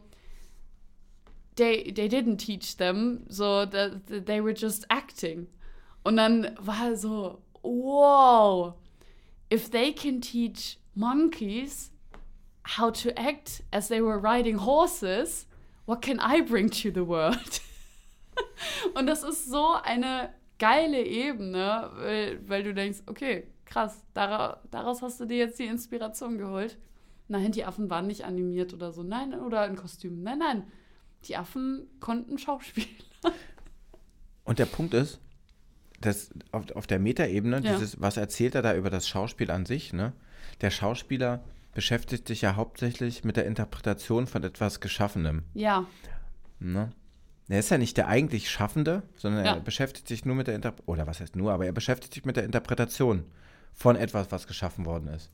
they, 1.56 1.92
they 1.92 2.08
didn't 2.08 2.38
teach 2.38 2.76
them, 2.78 3.24
so 3.28 3.66
that 3.66 4.06
they 4.06 4.42
were 4.42 4.54
just 4.54 4.86
acting. 4.90 5.46
Und 6.04 6.16
dann 6.16 6.56
war 6.58 6.96
so, 6.96 7.42
wow, 7.62 8.74
if 9.52 9.70
they 9.70 9.92
can 9.92 10.22
teach 10.22 10.78
monkeys 10.94 11.90
how 12.78 12.90
to 12.90 13.10
act 13.18 13.62
as 13.70 13.88
they 13.88 14.00
were 14.00 14.18
riding 14.18 14.56
horses, 14.56 15.46
what 15.84 16.00
can 16.00 16.18
I 16.18 16.40
bring 16.40 16.70
to 16.70 16.90
the 16.90 17.04
world? 17.04 17.60
Und 18.94 19.06
das 19.06 19.22
ist 19.22 19.46
so 19.46 19.74
eine 19.82 20.30
geile 20.58 21.02
Ebene, 21.04 21.90
weil, 21.96 22.48
weil 22.48 22.62
du 22.62 22.74
denkst, 22.74 23.00
okay, 23.06 23.48
krass, 23.64 24.02
daraus, 24.14 24.58
daraus 24.70 25.02
hast 25.02 25.20
du 25.20 25.26
dir 25.26 25.38
jetzt 25.38 25.58
die 25.58 25.66
Inspiration 25.66 26.38
geholt. 26.38 26.78
Nein, 27.28 27.52
die 27.52 27.64
Affen 27.64 27.88
waren 27.90 28.06
nicht 28.06 28.24
animiert 28.24 28.74
oder 28.74 28.92
so. 28.92 29.02
Nein, 29.02 29.34
oder 29.34 29.66
in 29.66 29.76
Kostümen. 29.76 30.22
Nein, 30.22 30.38
nein. 30.38 30.62
Die 31.24 31.36
Affen 31.36 31.86
konnten 32.00 32.38
Schauspielen. 32.38 32.88
Und 34.44 34.58
der 34.58 34.66
Punkt 34.66 34.92
ist, 34.92 35.20
dass 36.00 36.30
auf, 36.52 36.70
auf 36.72 36.86
der 36.86 36.98
Metaebene, 36.98 37.60
Ja. 37.62 37.72
dieses, 37.72 38.00
was 38.00 38.18
erzählt 38.18 38.54
er 38.54 38.62
da 38.62 38.74
über 38.74 38.90
das 38.90 39.08
Schauspiel 39.08 39.50
an 39.50 39.64
sich, 39.64 39.92
ne? 39.94 40.12
Der 40.60 40.70
Schauspieler 40.70 41.42
beschäftigt 41.72 42.28
sich 42.28 42.42
ja 42.42 42.56
hauptsächlich 42.56 43.24
mit 43.24 43.36
der 43.36 43.46
Interpretation 43.46 44.26
von 44.26 44.44
etwas 44.44 44.80
Geschaffenem. 44.80 45.42
Ja, 45.54 45.86
Ne? 46.60 46.90
Er 47.48 47.58
ist 47.58 47.70
ja 47.70 47.78
nicht 47.78 47.96
der 47.96 48.08
eigentlich 48.08 48.50
Schaffende, 48.50 49.02
sondern 49.16 49.44
Ja. 49.44 49.54
er 49.54 49.60
beschäftigt 49.60 50.08
sich 50.08 50.24
nur 50.24 50.34
mit 50.34 50.46
der 50.46 50.54
Interpretation, 50.54 50.94
oder 50.94 51.06
was 51.06 51.20
heißt 51.20 51.36
nur, 51.36 51.52
aber 51.52 51.66
er 51.66 51.72
beschäftigt 51.72 52.14
sich 52.14 52.24
mit 52.24 52.36
der 52.36 52.44
Interpretation 52.44 53.24
von 53.72 53.96
etwas, 53.96 54.32
was 54.32 54.46
geschaffen 54.46 54.86
worden 54.86 55.08
ist. 55.08 55.30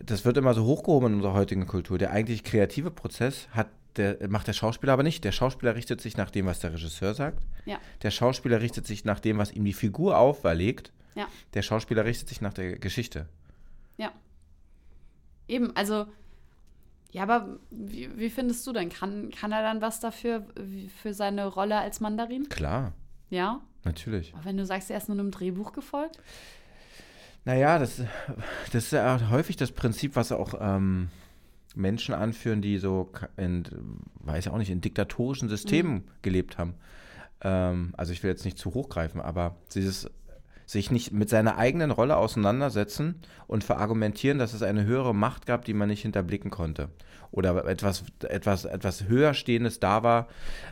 Das 0.00 0.24
wird 0.24 0.36
immer 0.36 0.54
so 0.54 0.64
hochgehoben 0.64 1.08
in 1.08 1.14
unserer 1.16 1.34
heutigen 1.34 1.66
Kultur. 1.66 1.98
Der 1.98 2.10
eigentlich 2.12 2.44
kreative 2.44 2.90
Prozess 2.90 3.48
hat 3.50 3.68
der, 3.96 4.28
macht 4.28 4.46
der 4.46 4.52
Schauspieler 4.52 4.92
aber 4.92 5.02
nicht. 5.02 5.24
Der 5.24 5.32
Schauspieler 5.32 5.74
richtet 5.74 6.00
sich 6.00 6.16
nach 6.16 6.30
dem, 6.30 6.46
was 6.46 6.60
der 6.60 6.72
Regisseur 6.72 7.14
sagt. 7.14 7.42
ja, 7.66 7.78
Der 8.02 8.10
Schauspieler 8.10 8.60
richtet 8.60 8.86
sich 8.86 9.04
nach 9.04 9.18
dem, 9.20 9.38
was 9.38 9.50
ihm 9.52 9.64
die 9.64 9.72
Figur 9.72 10.16
auferlegt. 10.18 10.92
ja. 11.14 11.26
Der 11.54 11.62
Schauspieler 11.62 12.04
richtet 12.04 12.28
sich 12.28 12.40
nach 12.40 12.52
der 12.54 12.78
Geschichte. 12.78 13.26
Ja. 13.96 14.12
Eben, 15.48 15.74
also, 15.74 16.06
ja, 17.10 17.22
aber 17.22 17.58
wie, 17.70 18.08
wie 18.16 18.30
findest 18.30 18.66
du 18.66 18.72
denn? 18.72 18.88
Kann, 18.90 19.30
kann 19.30 19.52
er 19.52 19.62
dann 19.62 19.80
was 19.80 20.00
dafür, 20.00 20.46
für 21.02 21.14
seine 21.14 21.46
Rolle 21.46 21.78
als 21.78 22.00
Mandarin? 22.00 22.48
Klar, 22.48 22.92
Ja? 23.30 23.60
natürlich. 23.84 24.34
Aber 24.34 24.44
wenn 24.44 24.56
du 24.56 24.66
sagst, 24.66 24.90
er 24.90 24.98
ist 24.98 25.08
nur 25.08 25.18
einem 25.18 25.30
Drehbuch 25.30 25.72
gefolgt? 25.72 26.18
Naja, 27.44 27.78
das, 27.78 28.02
das 28.72 28.84
ist 28.84 28.92
ja 28.92 29.30
häufig 29.30 29.56
das 29.56 29.72
Prinzip, 29.72 30.16
was 30.16 30.32
auch 30.32 30.54
ähm, 30.60 31.08
Menschen 31.74 32.14
anführen, 32.14 32.60
die 32.60 32.76
so 32.78 33.10
in, 33.36 33.64
weiß 34.20 34.46
ja 34.46 34.52
auch 34.52 34.58
nicht, 34.58 34.70
in 34.70 34.80
diktatorischen 34.82 35.48
Systemen 35.48 36.04
gelebt 36.20 36.58
haben. 36.58 36.74
Ähm, 37.40 37.94
also 37.96 38.12
ich 38.12 38.22
will 38.22 38.30
jetzt 38.30 38.44
nicht 38.44 38.58
zu 38.58 38.74
hoch 38.74 38.88
greifen, 38.90 39.20
aber 39.20 39.56
dieses 39.74 40.10
sich 40.68 40.90
nicht 40.90 41.12
mit 41.12 41.30
seiner 41.30 41.56
eigenen 41.56 41.90
Rolle 41.90 42.18
auseinandersetzen 42.18 43.22
und 43.46 43.64
verargumentieren, 43.64 44.38
dass 44.38 44.52
es 44.52 44.62
eine 44.62 44.84
höhere 44.84 45.14
Macht 45.14 45.46
gab, 45.46 45.64
die 45.64 45.72
man 45.72 45.88
nicht 45.88 46.02
hinterblicken 46.02 46.50
konnte. 46.50 46.90
Oder 47.30 47.64
etwas, 47.66 48.04
etwas, 48.22 48.66
etwas 48.66 49.04
höher 49.08 49.32
stehendes 49.32 49.80
da 49.80 50.02
war, 50.02 50.28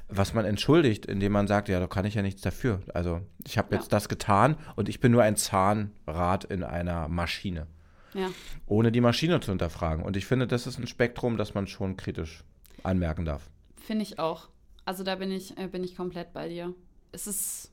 was 0.08 0.34
man 0.34 0.44
entschuldigt, 0.44 1.06
indem 1.06 1.32
man 1.32 1.46
sagt, 1.46 1.70
ja, 1.70 1.80
da 1.80 1.86
kann 1.86 2.04
ich 2.04 2.14
ja 2.14 2.20
nichts 2.20 2.42
dafür. 2.42 2.80
Also 2.92 3.22
ich 3.46 3.56
habe 3.56 3.74
Ja. 3.74 3.80
jetzt 3.80 3.90
das 3.92 4.08
getan 4.10 4.56
und 4.74 4.90
ich 4.90 5.00
bin 5.00 5.12
nur 5.12 5.22
ein 5.22 5.36
Zahnrad 5.36 6.44
in 6.44 6.62
einer 6.62 7.08
Maschine, 7.08 7.66
Ja. 8.12 8.28
ohne 8.66 8.92
die 8.92 9.00
Maschine 9.00 9.40
zu 9.40 9.50
hinterfragen. 9.50 10.04
Und 10.04 10.16
ich 10.18 10.26
finde, 10.26 10.46
das 10.46 10.66
ist 10.66 10.78
ein 10.78 10.86
Spektrum, 10.86 11.38
das 11.38 11.54
man 11.54 11.66
schon 11.66 11.96
kritisch 11.96 12.44
anmerken 12.82 13.24
darf. 13.24 13.48
Finde 13.82 14.02
ich 14.02 14.18
auch. 14.18 14.48
Also 14.84 15.04
da 15.04 15.14
bin 15.14 15.30
ich, 15.32 15.56
äh, 15.58 15.68
bin 15.68 15.82
ich 15.84 15.96
komplett 15.96 16.32
bei 16.34 16.48
dir. 16.48 16.74
Es 17.12 17.26
ist, 17.26 17.72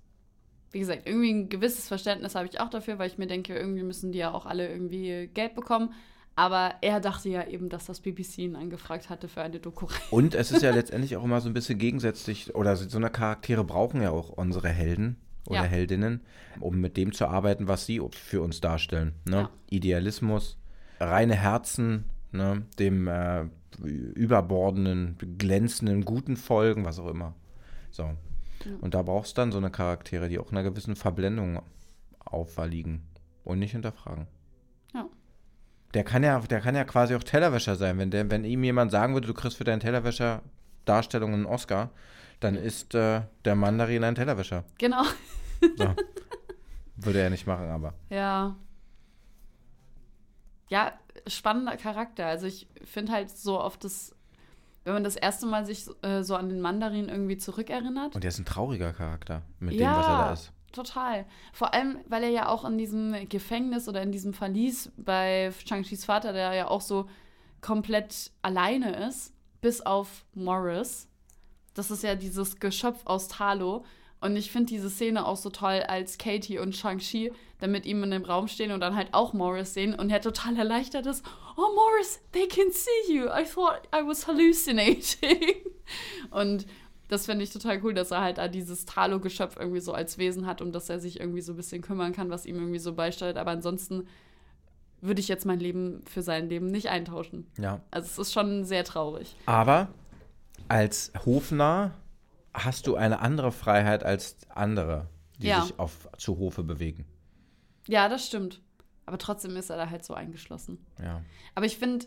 wie 0.74 0.80
gesagt, 0.80 1.04
irgendwie 1.06 1.32
ein 1.32 1.50
gewisses 1.50 1.88
Verständnis 1.88 2.36
habe 2.36 2.48
ich 2.48 2.60
auch 2.60 2.70
dafür, 2.70 2.98
weil 3.00 3.08
ich 3.08 3.18
mir 3.18 3.28
denke, 3.28 3.56
irgendwie 3.56 3.84
müssen 3.84 4.12
die 4.12 4.18
ja 4.18 4.34
auch 4.34 4.46
alle 4.46 4.68
irgendwie 4.68 5.30
Geld 5.34 5.56
bekommen. 5.56 5.94
Aber 6.36 6.74
er 6.82 7.00
dachte 7.00 7.30
ja 7.30 7.48
eben, 7.48 7.70
dass 7.70 7.86
das 7.86 8.00
BBC 8.00 8.40
ihn 8.40 8.56
angefragt 8.56 9.12
hatte 9.12 9.28
für 9.28 9.44
eine 9.44 9.60
Doku. 9.60 9.86
Und 10.10 10.34
es 10.34 10.52
ist 10.52 10.64
ja 10.64 10.72
letztendlich 10.72 11.16
auch 11.16 11.24
immer 11.24 11.40
so 11.42 11.50
ein 11.50 11.54
bisschen 11.54 11.78
gegensätzlich, 11.78 12.56
oder 12.56 12.76
so 12.76 12.98
eine 12.98 13.12
Charaktere 13.12 13.64
brauchen 13.64 14.02
ja 14.02 14.10
auch 14.10 14.30
unsere 14.30 14.70
Helden 14.70 15.18
oder 15.46 15.60
Ja. 15.60 15.66
Heldinnen, 15.66 16.22
um 16.60 16.80
mit 16.82 16.98
dem 16.98 17.12
zu 17.14 17.28
arbeiten, 17.28 17.68
was 17.68 17.86
sie 17.86 18.02
für 18.12 18.42
uns 18.42 18.62
darstellen. 18.62 19.14
Ne? 19.26 19.36
Ja. 19.36 19.50
Idealismus, 19.70 20.58
reine 21.00 21.36
Herzen, 21.36 22.06
ne? 22.32 22.64
dem 22.80 23.08
äh, 23.08 23.46
überbordenden, 23.84 25.18
glänzenden, 25.38 26.04
guten 26.04 26.36
Folgen, 26.36 26.84
was 26.84 26.98
auch 26.98 27.10
immer. 27.10 27.36
So. 27.92 28.10
Und 28.82 28.94
da 28.94 29.02
brauchst 29.02 29.38
du 29.38 29.42
dann 29.42 29.52
so 29.52 29.58
eine 29.58 29.72
Charaktere, 29.72 30.30
die 30.30 30.40
auch 30.40 30.52
einer 30.52 30.64
gewissen 30.64 30.96
Verblendung 30.96 31.62
auferliegen 32.20 33.04
und 33.44 33.60
nicht 33.60 33.72
hinterfragen. 33.72 34.28
Ja. 34.94 35.08
Der 35.94 36.04
kann 36.04 36.24
ja, 36.24 36.40
der 36.40 36.62
kann 36.62 36.76
ja 36.76 36.84
quasi 36.84 37.16
auch 37.16 37.24
Tellerwäscher 37.24 37.76
sein. 37.76 37.98
Wenn, 37.98 38.12
der, 38.12 38.30
wenn 38.30 38.46
ihm 38.46 38.64
jemand 38.64 38.92
sagen 38.92 39.14
würde, 39.14 39.28
du 39.28 39.34
kriegst 39.34 39.58
für 39.58 39.64
deinen 39.64 39.80
Tellerwäscher 39.80 40.42
Darstellung 40.86 41.34
einen 41.34 41.46
Oscar, 41.46 41.92
dann 42.40 42.56
ist 42.56 42.94
äh, 42.96 43.22
der 43.46 43.56
Mandarin 43.56 44.04
ein 44.04 44.16
Tellerwäscher. 44.16 44.66
Genau. 44.78 45.04
So. 45.78 45.96
würde 46.96 47.22
er 47.22 47.30
nicht 47.30 47.48
machen, 47.48 47.70
aber. 47.70 47.94
Ja. 48.10 48.56
Ja, 50.70 50.94
spannender 51.28 51.78
Charakter. 51.78 52.26
Also 52.26 52.48
ich 52.48 52.68
finde 52.84 53.12
halt 53.12 53.30
so 53.30 53.60
oft 53.60 53.84
das, 53.84 54.16
wenn 54.84 54.94
man 54.94 55.04
das 55.04 55.16
erste 55.16 55.46
Mal 55.46 55.66
sich 55.66 55.86
äh, 56.02 56.24
so 56.24 56.36
an 56.36 56.50
den 56.50 56.60
Mandarin 56.62 57.10
irgendwie 57.10 57.38
zurückerinnert. 57.38 58.16
Und 58.16 58.24
er 58.24 58.30
ist 58.30 58.40
ein 58.40 58.46
trauriger 58.46 58.94
Charakter 58.94 59.42
mit 59.60 59.74
Ja. 59.76 59.92
dem, 59.94 60.00
was 60.00 60.08
er 60.08 60.18
da 60.18 60.34
ist. 60.34 60.52
Total. 60.72 61.26
Vor 61.54 61.74
allem, 61.74 62.00
weil 62.08 62.24
er 62.24 62.30
ja 62.30 62.48
auch 62.50 62.66
in 62.66 62.78
diesem 62.78 63.30
Gefängnis 63.30 63.88
oder 63.88 64.02
in 64.02 64.12
diesem 64.12 64.34
Verlies 64.34 64.92
bei 64.98 65.52
Shang-Chis 65.66 66.04
Vater, 66.06 66.34
der 66.34 66.54
ja 66.54 66.68
auch 66.68 66.82
so 66.82 67.08
komplett 67.62 68.32
alleine 68.42 69.08
ist, 69.08 69.34
bis 69.62 69.82
auf 69.82 70.26
Morris. 70.34 71.08
Das 71.76 71.92
ist 71.92 72.04
ja 72.04 72.16
dieses 72.16 72.60
Geschöpf 72.60 73.02
aus 73.06 73.28
Talo. 73.28 73.86
Und 74.24 74.38
ich 74.38 74.54
finde 74.54 74.68
diese 74.68 74.90
Szene 74.90 75.28
auch 75.28 75.36
so 75.36 75.50
toll, 75.50 75.84
als 75.86 76.18
Katie 76.18 76.58
und 76.58 76.74
Shang-Chi 76.74 77.34
dann 77.60 77.72
mit 77.74 77.86
ihm 77.86 78.02
in 78.04 78.12
dem 78.12 78.24
Raum 78.24 78.48
stehen 78.48 78.72
und 78.72 78.80
dann 78.80 78.96
halt 78.96 79.10
auch 79.12 79.34
Morris 79.34 79.74
sehen 79.74 79.94
und 79.94 80.10
er 80.10 80.22
total 80.22 80.56
erleichtert 80.56 81.06
ist. 81.06 81.26
Oh, 81.58 81.76
Morris, 81.76 82.22
they 82.32 82.48
can 82.48 82.72
see 82.72 83.14
you. 83.14 83.26
I 83.26 83.44
thought 83.44 83.82
I 83.94 84.08
was 84.08 84.26
hallucinating. 84.26 85.58
und 86.32 86.66
das 87.10 87.26
finde 87.26 87.44
ich 87.44 87.52
total 87.52 87.84
cool, 87.84 87.94
dass 87.94 88.12
er 88.12 88.22
halt 88.22 88.38
da 88.38 88.48
dieses 88.48 88.86
Talo-Geschöpf 88.86 89.58
irgendwie 89.60 89.82
so 89.82 89.92
als 89.92 90.18
Wesen 90.18 90.46
hat 90.46 90.62
und 90.62 90.72
dass 90.72 90.90
er 90.90 91.02
sich 91.02 91.20
irgendwie 91.20 91.42
so 91.42 91.52
ein 91.52 91.58
bisschen 91.58 91.82
kümmern 91.82 92.14
kann, 92.14 92.30
was 92.30 92.46
ihm 92.46 92.56
irgendwie 92.56 92.80
so 92.80 92.94
beisteuert. 92.94 93.36
Aber 93.36 93.52
ansonsten 93.52 94.08
würde 95.02 95.20
ich 95.20 95.28
jetzt 95.28 95.46
mein 95.46 95.60
Leben 95.60 96.02
für 96.10 96.22
sein 96.22 96.48
Leben 96.48 96.68
nicht 96.68 96.88
eintauschen. 96.88 97.46
Ja. 97.58 97.82
Also 97.92 98.08
es 98.08 98.28
ist 98.30 98.34
schon 98.34 98.64
sehr 98.64 98.86
traurig. 98.86 99.36
Aber 99.48 99.90
als 100.70 101.12
Hofnarr 101.26 101.92
hast 102.54 102.88
du 102.88 102.96
eine 102.96 103.20
andere 103.20 103.52
Freiheit 103.52 104.04
als 104.04 104.38
andere, 104.50 105.10
die 105.40 105.48
Ja. 105.48 105.62
sich 105.62 105.78
auf, 105.80 106.08
zu 106.18 106.38
Hofe 106.38 106.64
bewegen. 106.64 107.06
Ja, 107.88 108.08
das 108.10 108.26
stimmt. 108.28 108.62
Aber 109.06 109.18
trotzdem 109.18 109.56
ist 109.58 109.70
er 109.70 109.78
da 109.78 109.90
halt 109.90 110.06
so 110.06 110.14
eingeschlossen. 110.14 110.86
Ja. 111.02 111.22
Aber 111.56 111.66
ich 111.66 111.78
finde, 111.78 112.06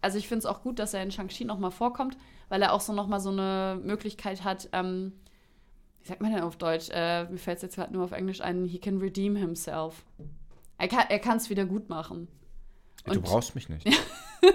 also 0.00 0.18
ich 0.18 0.28
finde 0.28 0.40
es 0.40 0.46
auch 0.46 0.62
gut, 0.62 0.78
dass 0.78 0.94
er 0.94 1.02
in 1.02 1.10
Shang-Chi 1.10 1.44
nochmal 1.44 1.72
vorkommt, 1.72 2.16
weil 2.48 2.62
er 2.62 2.72
auch 2.72 2.80
so 2.80 2.92
nochmal 2.92 3.18
so 3.20 3.30
eine 3.30 3.80
Möglichkeit 3.82 4.44
hat, 4.44 4.68
ähm, 4.72 5.12
wie 6.00 6.06
sagt 6.06 6.20
man 6.20 6.32
denn 6.32 6.42
auf 6.44 6.56
Deutsch? 6.56 6.88
Äh, 6.92 7.24
mir 7.24 7.38
fällt 7.38 7.56
es 7.56 7.62
jetzt 7.62 7.74
gerade 7.74 7.92
nur 7.92 8.04
auf 8.04 8.12
Englisch 8.12 8.40
ein, 8.40 8.64
he 8.64 8.78
can 8.78 8.98
redeem 8.98 9.34
himself. 9.34 10.04
Er 10.78 10.86
kann 11.18 11.38
es 11.38 11.50
wieder 11.50 11.64
gut 11.64 11.88
machen. 11.88 12.28
du 13.06 13.12
Und- 13.12 13.22
brauchst 13.22 13.54
mich 13.54 13.68
nicht. 13.68 13.86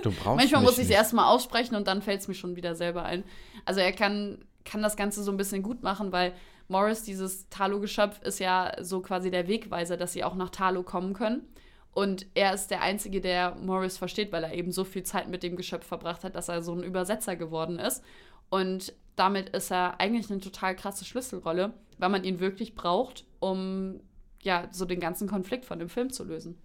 Du 0.04 0.12
brauchst 0.12 0.38
Manchmal 0.38 0.62
muss 0.62 0.78
ich 0.78 0.86
es 0.86 0.90
erstmal 0.92 1.26
aussprechen 1.26 1.76
und 1.76 1.88
dann 1.88 2.02
fällt 2.04 2.22
es 2.22 2.28
mir 2.28 2.36
schon 2.36 2.56
wieder 2.56 2.76
selber 2.76 3.04
ein. 3.04 3.24
Also 3.66 3.82
er 3.82 3.92
kann, 3.92 4.46
kann 4.66 4.82
das 4.82 4.96
Ganze 4.96 5.24
so 5.24 5.32
ein 5.32 5.38
bisschen 5.38 5.64
gut 5.64 5.84
machen, 5.84 6.12
weil 6.12 6.34
Morris, 6.68 7.04
dieses 7.04 7.50
Talo-Geschöpf, 7.50 8.22
ist 8.22 8.40
ja 8.40 8.72
so 8.82 9.02
quasi 9.02 9.30
der 9.30 9.48
Wegweiser, 9.48 9.98
dass 9.98 10.14
sie 10.14 10.24
auch 10.24 10.36
nach 10.36 10.50
Talo 10.50 10.84
kommen 10.84 11.14
können. 11.14 11.42
Und 11.94 12.26
er 12.36 12.54
ist 12.54 12.72
der 12.72 12.82
Einzige, 12.82 13.20
der 13.20 13.56
Morris 13.56 13.98
versteht, 13.98 14.32
weil 14.32 14.46
er 14.46 14.54
eben 14.54 14.72
so 14.72 14.86
viel 14.86 15.04
Zeit 15.04 15.28
mit 15.28 15.44
dem 15.44 15.58
Geschöpf 15.58 15.86
verbracht 15.86 16.24
hat, 16.24 16.36
dass 16.36 16.48
er 16.48 16.62
so 16.62 16.74
ein 16.74 16.84
Übersetzer 16.84 17.36
geworden 17.36 17.80
ist. 17.80 18.02
Und 18.50 18.94
damit 19.18 19.50
ist 19.50 19.72
er 19.72 20.00
eigentlich 20.00 20.32
eine 20.32 20.40
total 20.40 20.76
krasse 20.76 21.04
Schlüsselrolle, 21.04 21.74
weil 21.98 22.10
man 22.10 22.24
ihn 22.24 22.40
wirklich 22.40 22.76
braucht, 22.76 23.26
um 23.40 24.00
ja, 24.42 24.68
so 24.72 24.86
den 24.86 25.00
ganzen 25.00 25.28
Konflikt 25.28 25.66
von 25.66 25.80
dem 25.80 25.90
Film 25.90 26.12
zu 26.12 26.24
lösen. 26.24 26.58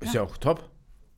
Ist 0.00 0.14
ja, 0.14 0.22
auch 0.22 0.36
top. 0.36 0.68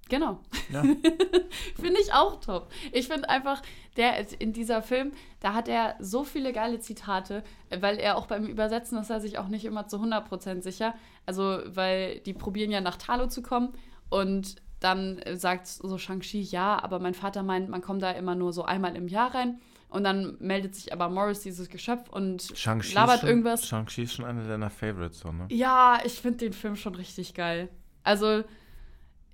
Genau. 0.08 0.40
Ja. 0.70 0.82
finde 1.80 2.00
ich 2.00 2.12
auch 2.12 2.40
top. 2.40 2.70
Ich 2.92 3.08
finde 3.08 3.28
einfach, 3.28 3.62
der 3.96 4.26
in 4.40 4.52
dieser 4.52 4.82
Film, 4.82 5.12
da 5.40 5.54
hat 5.54 5.68
er 5.68 5.96
so 5.98 6.24
viele 6.24 6.52
geile 6.52 6.78
Zitate, 6.80 7.42
weil 7.80 7.96
er 7.96 8.16
auch 8.16 8.26
beim 8.26 8.46
Übersetzen 8.46 8.98
ist 8.98 9.10
er 9.10 9.20
sich 9.20 9.38
auch 9.38 9.48
nicht 9.48 9.64
immer 9.64 9.86
zu 9.88 9.96
100% 9.96 10.62
sicher. 10.62 10.94
Also, 11.26 11.60
weil 11.66 12.20
die 12.20 12.34
probieren 12.34 12.70
ja 12.70 12.80
nach 12.80 12.96
Talo 12.96 13.28
zu 13.28 13.42
kommen 13.42 13.72
und 14.10 14.56
dann 14.80 15.20
sagt 15.34 15.66
so 15.66 15.96
Shang-Chi, 15.96 16.42
ja, 16.42 16.82
aber 16.82 16.98
mein 16.98 17.14
Vater 17.14 17.42
meint, 17.42 17.70
man 17.70 17.80
kommt 17.80 18.02
da 18.02 18.10
immer 18.10 18.34
nur 18.34 18.52
so 18.52 18.64
einmal 18.64 18.96
im 18.96 19.08
Jahr 19.08 19.34
rein. 19.34 19.58
Und 19.88 20.04
dann 20.04 20.36
meldet 20.40 20.74
sich 20.74 20.92
aber 20.92 21.08
Morris, 21.08 21.40
dieses 21.40 21.68
Geschöpf, 21.68 22.10
und 22.10 22.50
labert 22.92 23.20
schon, 23.20 23.28
irgendwas. 23.28 23.66
Shang-Chi 23.66 24.02
ist 24.02 24.14
schon 24.14 24.24
einer 24.24 24.46
deiner 24.46 24.68
Favorites, 24.68 25.20
so, 25.20 25.32
ne? 25.32 25.46
Ja, 25.50 26.00
ich 26.04 26.14
finde 26.14 26.38
den 26.38 26.52
Film 26.52 26.76
schon 26.76 26.96
richtig 26.96 27.32
geil. 27.32 27.68
Also, 28.02 28.42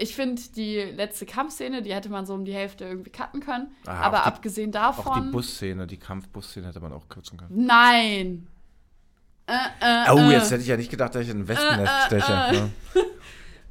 ich 0.01 0.15
finde 0.15 0.41
die 0.57 0.77
letzte 0.79 1.27
Kampfszene, 1.27 1.83
die 1.83 1.95
hätte 1.95 2.09
man 2.09 2.27
so 2.27 2.35
um 2.35 2.45
die 2.45 2.55
Hälfte 2.55 2.85
irgendwie 2.85 3.11
cutten 3.11 3.41
können. 3.41 3.69
Ah, 3.87 4.01
aber 4.03 4.19
die- 4.19 4.23
abgesehen 4.25 4.73
davon. 4.73 5.07
Auch 5.07 5.15
die 5.25 5.31
Busszene, 5.31 5.87
die 5.87 5.99
Kampfbusszene 5.99 6.67
hätte 6.69 6.81
man 6.81 6.93
auch 6.93 7.09
kürzen 7.09 7.39
können. 7.39 7.67
Nein! 7.67 8.47
Äh, 9.47 9.53
äh, 9.81 10.11
Oh, 10.13 10.19
äh. 10.19 10.33
jetzt 10.33 10.51
hätte 10.51 10.63
ich 10.63 10.69
ja 10.69 10.77
nicht 10.77 10.91
gedacht, 10.91 11.15
dass 11.15 11.23
ich 11.23 11.29
in 11.31 11.41
ein 11.41 11.49
Wespennest 11.49 11.93
Äh, 11.93 12.17
äh, 12.17 12.21
steche. 12.21 12.33
äh. 12.33 12.53
Ne? 12.53 12.71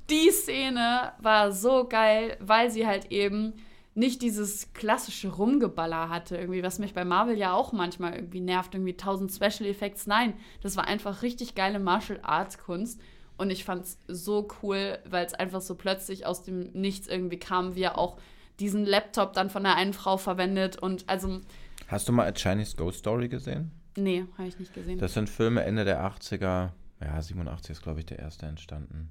Die 0.09 0.31
Szene 0.31 1.13
war 1.19 1.51
so 1.51 1.87
geil, 1.87 2.35
weil 2.39 2.71
sie 2.71 2.87
halt 2.87 3.11
eben 3.11 3.53
nicht 3.95 4.21
dieses 4.21 4.73
klassische 4.73 5.27
Rumgeballer 5.29 6.09
hatte, 6.09 6.37
irgendwie, 6.37 6.63
was 6.63 6.79
mich 6.79 6.93
bei 6.93 7.05
Marvel 7.05 7.37
ja 7.37 7.53
auch 7.53 7.73
manchmal 7.73 8.15
irgendwie 8.15 8.39
nervt, 8.39 8.73
irgendwie 8.73 8.95
tausend 8.97 9.31
Special 9.31 9.69
Effects. 9.69 10.07
Nein, 10.07 10.33
das 10.61 10.77
war 10.77 10.87
einfach 10.87 11.21
richtig 11.21 11.53
geile 11.53 11.79
Martial 11.79 12.19
Arts 12.23 12.57
Kunst. 12.57 12.99
Und 13.39 13.49
ich 13.51 13.63
fand's 13.63 13.97
so 14.07 14.47
cool, 14.61 14.99
weil 15.09 15.25
es 15.25 15.33
einfach 15.33 15.61
so 15.61 15.75
plötzlich 15.75 16.25
aus 16.25 16.43
dem 16.43 16.71
Nichts 16.73 17.07
irgendwie 17.07 17.39
kam, 17.39 17.73
wie 17.75 17.83
er 17.83 17.97
auch 17.97 18.17
diesen 18.59 18.85
Laptop 18.85 19.31
dann 19.33 19.49
von 19.49 19.63
der 19.63 19.75
einen 19.75 19.93
Frau 19.93 20.17
verwendet. 20.17 20.77
Und 20.77 21.07
also, 21.07 21.39
Hast 21.87 22.07
du 22.09 22.11
mal 22.11 22.27
A 22.27 22.33
Chinese 22.33 22.75
Ghost 22.75 22.99
Story 22.99 23.29
gesehen? 23.29 23.71
nee, 23.95 24.25
habe 24.37 24.47
ich 24.47 24.59
nicht 24.59 24.73
gesehen. 24.73 24.99
Das 24.99 25.13
sind 25.13 25.29
Filme 25.29 25.63
Ende 25.63 25.85
der 25.85 26.01
80er. 26.05 26.69
Ja, 27.01 27.21
87 27.21 27.71
ist, 27.71 27.81
glaube 27.81 27.99
ich, 27.99 28.05
der 28.05 28.19
erste 28.19 28.45
entstanden. 28.45 29.09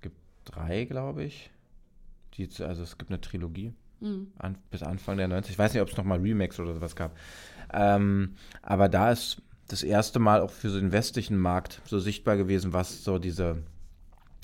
gibt 0.00 0.16
drei, 0.46 0.84
glaube 0.86 1.24
ich. 1.24 1.50
Die, 2.34 2.48
also 2.62 2.82
es 2.82 2.96
gibt 2.96 3.10
eine 3.10 3.20
Trilogie. 3.20 3.74
Mhm. 4.00 4.32
An, 4.38 4.56
bis 4.70 4.82
Anfang 4.82 5.18
der 5.18 5.28
90 5.28 5.52
Ich 5.52 5.58
weiß 5.58 5.74
nicht, 5.74 5.82
ob 5.82 5.90
es 5.90 5.96
nochmal 5.96 6.20
Remakes 6.20 6.58
oder 6.58 6.74
sowas 6.74 6.96
gab. 6.96 7.16
Ähm, 7.72 8.34
aber 8.62 8.88
da 8.88 9.12
ist 9.12 9.42
das 9.68 9.82
erste 9.82 10.18
Mal 10.18 10.40
auch 10.40 10.50
für 10.50 10.70
so 10.70 10.78
den 10.80 10.92
westlichen 10.92 11.38
Markt 11.38 11.80
so 11.84 11.98
sichtbar 11.98 12.36
gewesen, 12.36 12.72
was 12.72 13.04
so 13.04 13.18
diese 13.18 13.62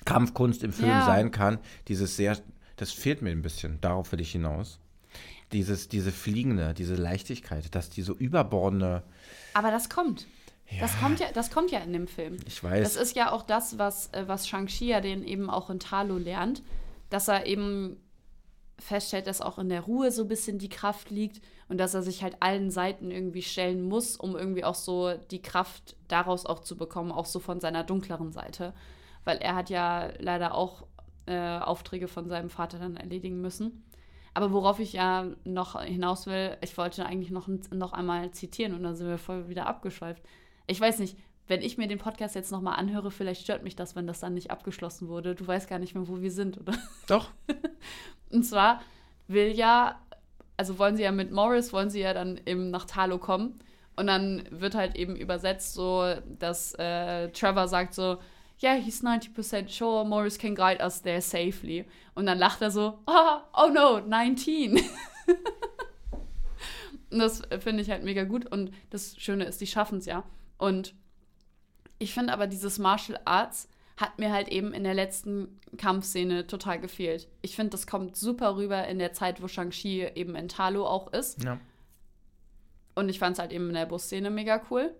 Kampfkunst 0.04 0.62
im 0.62 0.72
Film 0.72 0.90
Ja. 0.90 1.04
sein 1.04 1.30
kann. 1.30 1.58
Dieses 1.88 2.16
sehr, 2.16 2.38
das 2.76 2.90
fehlt 2.92 3.22
mir 3.22 3.30
ein 3.30 3.42
bisschen. 3.42 3.80
Darauf 3.80 4.12
will 4.12 4.20
ich 4.20 4.32
hinaus. 4.32 4.78
Dieses, 5.52 5.88
diese 5.88 6.10
fliegende, 6.12 6.74
diese 6.74 6.94
Leichtigkeit, 6.94 7.74
dass 7.74 7.88
die 7.90 8.02
so 8.02 8.14
überbordene, 8.14 9.02
Aber 9.54 9.70
das 9.70 9.88
kommt. 9.88 10.26
Das 10.80 10.94
Ja. 10.94 10.98
kommt 11.00 11.20
ja, 11.20 11.26
das 11.32 11.50
kommt 11.50 11.70
ja 11.70 11.78
in 11.80 11.92
dem 11.92 12.06
Film. 12.08 12.38
ich 12.46 12.62
weiß, 12.64 12.82
Das 12.82 12.96
ist 13.00 13.14
ja 13.16 13.30
auch 13.30 13.42
das, 13.42 13.78
was, 13.78 14.08
äh, 14.12 14.24
was 14.26 14.48
Shang-Chi 14.48 14.86
ja 14.86 15.00
den 15.00 15.22
eben 15.24 15.48
auch 15.50 15.70
in 15.70 15.78
Talo 15.78 16.16
lernt, 16.18 16.62
dass 17.10 17.28
er 17.28 17.46
eben 17.46 17.96
feststellt, 18.78 19.26
dass 19.26 19.40
auch 19.40 19.58
in 19.58 19.68
der 19.68 19.82
Ruhe 19.82 20.10
so 20.10 20.22
ein 20.22 20.28
bisschen 20.28 20.58
die 20.58 20.68
Kraft 20.68 21.10
liegt 21.10 21.40
und 21.68 21.78
dass 21.78 21.94
er 21.94 22.02
sich 22.02 22.22
halt 22.22 22.36
allen 22.40 22.70
Seiten 22.70 23.10
irgendwie 23.10 23.42
stellen 23.42 23.82
muss, 23.82 24.16
um 24.16 24.36
irgendwie 24.36 24.64
auch 24.64 24.74
so 24.74 25.14
die 25.30 25.42
Kraft 25.42 25.96
daraus 26.08 26.46
auch 26.46 26.60
zu 26.60 26.76
bekommen, 26.76 27.12
auch 27.12 27.26
so 27.26 27.38
von 27.38 27.60
seiner 27.60 27.84
dunkleren 27.84 28.32
Seite. 28.32 28.74
Weil 29.24 29.38
er 29.38 29.54
hat 29.54 29.70
ja 29.70 30.10
leider 30.18 30.54
auch 30.54 30.86
äh, 31.26 31.58
Aufträge 31.58 32.08
von 32.08 32.28
seinem 32.28 32.50
Vater 32.50 32.78
dann 32.78 32.96
erledigen 32.96 33.40
müssen. 33.40 33.84
Aber 34.34 34.52
worauf 34.52 34.80
ich 34.80 34.92
ja 34.92 35.28
noch 35.44 35.80
hinaus 35.80 36.26
will, 36.26 36.56
ich 36.60 36.76
wollte 36.76 37.06
eigentlich 37.06 37.30
noch, 37.30 37.48
noch 37.70 37.92
einmal 37.92 38.32
zitieren 38.32 38.74
und 38.74 38.82
dann 38.82 38.96
sind 38.96 39.06
wir 39.06 39.18
voll 39.18 39.48
wieder 39.48 39.66
abgeschweift. 39.66 40.22
Ich 40.66 40.80
weiß 40.80 40.98
nicht, 40.98 41.16
wenn 41.46 41.62
ich 41.62 41.78
mir 41.78 41.86
den 41.86 41.98
Podcast 41.98 42.34
jetzt 42.34 42.50
nochmal 42.50 42.78
anhöre, 42.78 43.10
vielleicht 43.10 43.42
stört 43.42 43.62
mich 43.62 43.76
das, 43.76 43.94
wenn 43.94 44.06
das 44.06 44.20
dann 44.20 44.34
nicht 44.34 44.50
abgeschlossen 44.50 45.08
wurde. 45.08 45.34
Du 45.34 45.46
weißt 45.46 45.68
gar 45.68 45.78
nicht 45.78 45.94
mehr, 45.94 46.08
wo 46.08 46.20
wir 46.20 46.30
sind, 46.30 46.58
oder? 46.58 46.74
doch. 47.06 47.30
Und 48.34 48.42
zwar 48.42 48.82
will 49.28 49.52
ja, 49.52 50.00
also 50.56 50.78
wollen 50.78 50.96
sie 50.96 51.04
ja 51.04 51.12
mit 51.12 51.30
Morris, 51.30 51.72
wollen 51.72 51.90
sie 51.90 52.00
ja 52.00 52.12
dann 52.12 52.40
eben 52.46 52.70
nach 52.70 52.84
Talo 52.84 53.18
kommen. 53.18 53.60
Und 53.96 54.08
dann 54.08 54.44
wird 54.50 54.74
halt 54.74 54.96
eben 54.96 55.14
übersetzt 55.14 55.74
so, 55.74 56.14
dass 56.38 56.74
äh, 56.74 57.30
Trevor 57.30 57.68
sagt 57.68 57.94
so, 57.94 58.18
yeah, 58.60 58.74
he's 58.74 59.02
90% 59.02 59.68
sure 59.68 60.04
Morris 60.04 60.38
can 60.38 60.54
guide 60.54 60.82
us 60.82 61.02
there 61.02 61.20
safely. 61.20 61.86
Und 62.14 62.26
dann 62.26 62.38
lacht 62.38 62.60
er 62.60 62.72
so, 62.72 62.98
ah, 63.06 63.42
oh 63.56 63.70
no, 63.72 64.00
19. 64.00 64.80
Und 67.10 67.20
das 67.20 67.42
finde 67.60 67.82
ich 67.82 67.90
halt 67.90 68.02
mega 68.02 68.24
gut. 68.24 68.50
Und 68.50 68.72
das 68.90 69.14
Schöne 69.16 69.44
ist, 69.44 69.60
die 69.60 69.68
schaffen 69.68 69.98
es 69.98 70.06
ja. 70.06 70.24
Und 70.58 70.94
ich 72.00 72.12
finde 72.12 72.32
aber 72.32 72.48
dieses 72.48 72.80
Martial 72.80 73.20
Arts 73.24 73.68
hat 73.96 74.18
mir 74.18 74.32
halt 74.32 74.48
eben 74.48 74.72
in 74.72 74.84
der 74.84 74.94
letzten 74.94 75.60
Kampfszene 75.76 76.46
total 76.46 76.80
gefehlt. 76.80 77.28
Ich 77.42 77.54
finde, 77.54 77.70
das 77.70 77.86
kommt 77.86 78.16
super 78.16 78.56
rüber 78.56 78.86
in 78.88 78.98
der 78.98 79.12
Zeit, 79.12 79.40
wo 79.40 79.48
Shang-Chi 79.48 80.08
eben 80.14 80.34
in 80.34 80.48
Talo 80.48 80.86
auch 80.86 81.12
ist. 81.12 81.44
Ja. 81.44 81.60
Und 82.94 83.08
ich 83.08 83.18
fand 83.18 83.34
es 83.34 83.38
halt 83.38 83.52
eben 83.52 83.68
in 83.68 83.74
der 83.74 83.86
Busszene 83.86 84.30
mega 84.30 84.60
cool. 84.70 84.94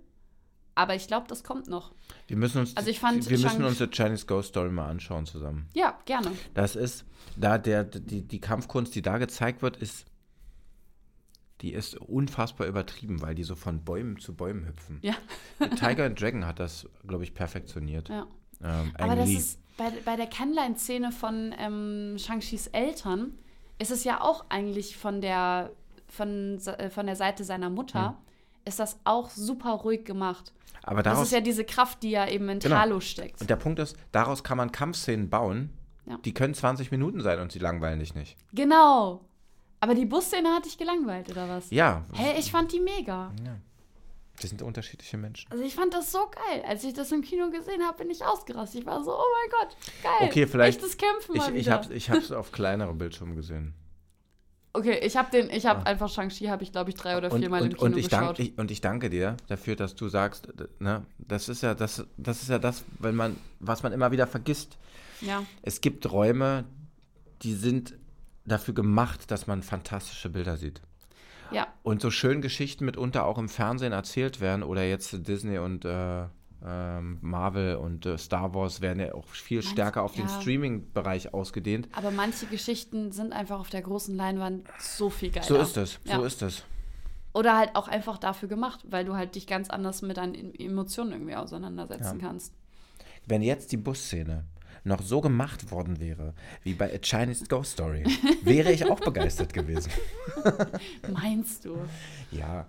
Aber 0.76 0.94
ich 0.94 1.06
glaube, 1.06 1.26
das 1.28 1.44
kommt 1.44 1.68
noch. 1.68 1.92
Wir 2.26 2.36
müssen 2.36 2.58
uns, 2.58 2.76
Also 2.76 2.90
ich 2.90 2.98
fand 2.98 3.28
wir 3.28 3.38
müssen 3.38 3.64
uns 3.64 3.78
The 3.78 3.86
Chinese 3.86 4.26
Ghost 4.26 4.48
Story 4.48 4.70
mal 4.70 4.88
anschauen 4.88 5.26
zusammen. 5.26 5.68
Ja, 5.74 5.98
gerne. 6.04 6.32
Das 6.54 6.74
ist, 6.74 7.04
da 7.36 7.58
der, 7.58 7.84
die, 7.84 8.22
die 8.22 8.40
Kampfkunst, 8.40 8.94
die 8.94 9.02
da 9.02 9.18
gezeigt 9.18 9.62
wird, 9.62 9.76
ist, 9.76 10.06
die 11.60 11.72
ist 11.72 11.96
unfassbar 11.96 12.66
übertrieben, 12.66 13.22
weil 13.22 13.36
die 13.36 13.44
so 13.44 13.54
von 13.54 13.84
Bäumen 13.84 14.18
zu 14.18 14.34
Bäumen 14.34 14.66
hüpfen. 14.66 14.98
Ja. 15.02 15.14
Tiger 15.76 16.04
and 16.06 16.20
Dragon 16.20 16.44
hat 16.44 16.58
das, 16.58 16.88
glaube 17.06 17.22
ich, 17.22 17.34
perfektioniert. 17.34 18.08
Ja. 18.08 18.26
Ähm, 18.64 18.92
Aber 18.98 19.14
das 19.16 19.28
Lee. 19.28 19.36
ist 19.36 19.58
bei, 19.76 19.90
bei 20.04 20.16
der 20.16 20.26
Kennenlern-Szene 20.26 21.12
von 21.12 21.54
ähm, 21.58 22.16
Shang-Chis 22.18 22.68
Eltern, 22.68 23.38
ist 23.78 23.90
es 23.90 24.04
ja 24.04 24.20
auch 24.20 24.44
eigentlich 24.48 24.96
von 24.96 25.20
der, 25.20 25.70
von, 26.08 26.58
äh, 26.66 26.90
von 26.90 27.06
der 27.06 27.16
Seite 27.16 27.44
seiner 27.44 27.70
Mutter, 27.70 28.08
Hm. 28.10 28.14
ist 28.64 28.78
das 28.78 28.98
auch 29.04 29.30
super 29.30 29.70
ruhig 29.72 30.04
gemacht. 30.04 30.52
Aber 30.84 31.02
Das 31.02 31.12
daraus, 31.14 31.26
ist 31.28 31.32
ja 31.32 31.40
diese 31.40 31.64
Kraft, 31.64 32.02
die 32.02 32.10
ja 32.10 32.28
eben 32.28 32.48
in 32.48 32.58
Genau. 32.58 32.76
Talo 32.76 33.00
steckt. 33.00 33.40
und 33.40 33.48
der 33.50 33.56
Punkt 33.56 33.78
ist, 33.78 33.96
daraus 34.12 34.44
kann 34.44 34.56
man 34.58 34.70
Kampfszenen 34.70 35.28
bauen, 35.30 35.70
Ja. 36.06 36.18
die 36.24 36.34
können 36.34 36.54
20 36.54 36.90
Minuten 36.90 37.20
sein 37.22 37.40
und 37.40 37.52
sie 37.52 37.58
langweilen 37.58 37.98
dich 38.00 38.14
nicht. 38.14 38.36
Genau. 38.52 39.22
Aber 39.80 39.94
die 39.94 40.06
Busszene 40.06 40.48
hat 40.50 40.64
dich 40.66 40.78
gelangweilt, 40.78 41.30
oder 41.30 41.48
was? 41.48 41.70
Ja, 41.70 42.04
Hä, 42.14 42.38
ich 42.38 42.50
fand 42.50 42.72
die 42.72 42.80
mega. 42.80 43.32
Wir 44.38 44.48
sind 44.48 44.62
unterschiedliche 44.62 45.16
Menschen. 45.16 45.50
Also 45.52 45.62
ich 45.62 45.74
fand 45.74 45.94
das 45.94 46.10
so 46.10 46.18
geil. 46.30 46.64
Als 46.66 46.82
ich 46.84 46.92
das 46.94 47.12
im 47.12 47.22
Kino 47.22 47.50
gesehen 47.50 47.82
habe, 47.82 47.98
bin 47.98 48.10
ich 48.10 48.24
ausgerastet. 48.24 48.80
Ich 48.80 48.86
war 48.86 49.02
so, 49.04 49.12
oh 49.12 49.22
mein 49.22 49.60
Gott, 49.60 49.76
geil. 50.02 50.28
Okay, 50.28 50.46
vielleicht- 50.46 50.78
Echtes 50.78 50.96
Kämpfen 50.96 51.36
Ich, 51.36 51.40
mal 51.40 51.54
ich 51.56 51.66
wieder. 51.66 51.72
habe 51.72 51.94
ich 51.94 52.10
hab's 52.10 52.32
auf 52.32 52.50
kleineren 52.52 52.98
Bildschirmen 52.98 53.36
gesehen. 53.36 53.74
okay, 54.72 54.98
ich 55.04 55.16
habe 55.16 55.30
den, 55.30 55.50
ich 55.50 55.66
habe 55.66 55.86
einfach 55.86 56.08
Shang-Chi, 56.10 56.46
habe 56.46 56.64
ich 56.64 56.72
glaube 56.72 56.90
ich 56.90 56.96
drei 56.96 57.16
oder 57.16 57.30
Und, 57.30 57.40
viermal 57.40 57.62
im 57.62 57.68
Kino 57.70 57.82
und, 57.82 57.96
ich 57.96 58.08
geschaut. 58.10 58.38
dank, 58.38 58.38
ich, 58.40 58.58
und 58.58 58.70
ich 58.72 58.80
danke 58.80 59.08
dir 59.08 59.36
dafür, 59.46 59.76
dass 59.76 59.94
du 59.94 60.08
sagst, 60.08 60.48
ne, 60.80 61.06
das 61.18 61.48
ist 61.48 61.62
ja 61.62 61.74
das, 61.74 62.04
das 62.16 62.42
ist 62.42 62.48
ja 62.48 62.58
das, 62.58 62.84
wenn 62.98 63.14
man, 63.14 63.36
was 63.60 63.84
man 63.84 63.92
immer 63.92 64.10
wieder 64.10 64.26
vergisst. 64.26 64.76
ja, 65.20 65.44
Es 65.62 65.80
gibt 65.80 66.10
Räume, 66.10 66.64
die 67.42 67.54
sind 67.54 67.94
dafür 68.46 68.74
gemacht, 68.74 69.30
dass 69.30 69.46
man 69.46 69.62
fantastische 69.62 70.28
Bilder 70.28 70.56
sieht. 70.56 70.82
Ja, 71.54 71.66
Und 71.82 72.00
so 72.02 72.10
schön 72.10 72.40
Geschichten 72.42 72.84
mitunter 72.84 73.24
auch 73.26 73.38
im 73.38 73.48
Fernsehen 73.48 73.92
erzählt 73.92 74.40
werden 74.40 74.62
oder 74.62 74.84
jetzt 74.84 75.26
Disney 75.28 75.58
und 75.58 75.84
äh, 75.84 76.24
ähm, 76.66 77.18
Marvel 77.20 77.76
und 77.76 78.06
äh, 78.06 78.16
Star 78.16 78.54
Wars 78.54 78.80
werden 78.80 78.98
ja 79.00 79.14
auch 79.14 79.26
viel 79.26 79.58
Meinst- 79.58 79.70
stärker 79.70 80.02
auf 80.02 80.14
den 80.14 80.26
ja. 80.28 80.40
Streaming-Bereich 80.40 81.34
ausgedehnt. 81.34 81.88
aber 81.92 82.10
manche 82.10 82.46
Geschichten 82.46 83.12
sind 83.12 83.32
einfach 83.32 83.60
auf 83.60 83.68
der 83.70 83.82
großen 83.82 84.16
Leinwand 84.16 84.66
so 84.78 85.10
viel 85.10 85.30
geiler. 85.30 85.44
So 85.46 85.56
ist 85.56 85.76
es, 85.76 86.00
so 86.04 86.10
Ja. 86.10 86.24
ist 86.24 86.40
es. 86.42 86.64
Oder 87.34 87.58
halt 87.58 87.74
auch 87.74 87.88
einfach 87.88 88.16
dafür 88.16 88.48
gemacht, 88.48 88.80
weil 88.88 89.04
du 89.04 89.14
halt 89.14 89.34
dich 89.34 89.46
ganz 89.46 89.68
anders 89.68 90.02
mit 90.02 90.16
deinen 90.16 90.54
Emotionen 90.54 91.12
irgendwie 91.12 91.34
auseinandersetzen 91.36 92.18
kannst. 92.20 92.54
Wenn 93.26 93.42
jetzt 93.42 93.72
die 93.72 93.76
Busszene 93.76 94.44
noch 94.84 95.02
so 95.02 95.20
gemacht 95.20 95.70
worden 95.70 95.98
wäre, 95.98 96.34
wie 96.62 96.74
bei 96.74 96.94
A 96.94 96.98
Chinese 96.98 97.46
Ghost 97.46 97.72
Story, 97.72 98.04
wäre 98.42 98.70
ich 98.72 98.88
auch 98.88 99.00
begeistert 99.00 99.52
gewesen. 99.52 99.90
Meinst 101.12 101.64
du? 101.64 101.76
Ja. 102.30 102.66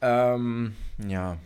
Ähm, 0.00 0.74
ja. 1.06 1.36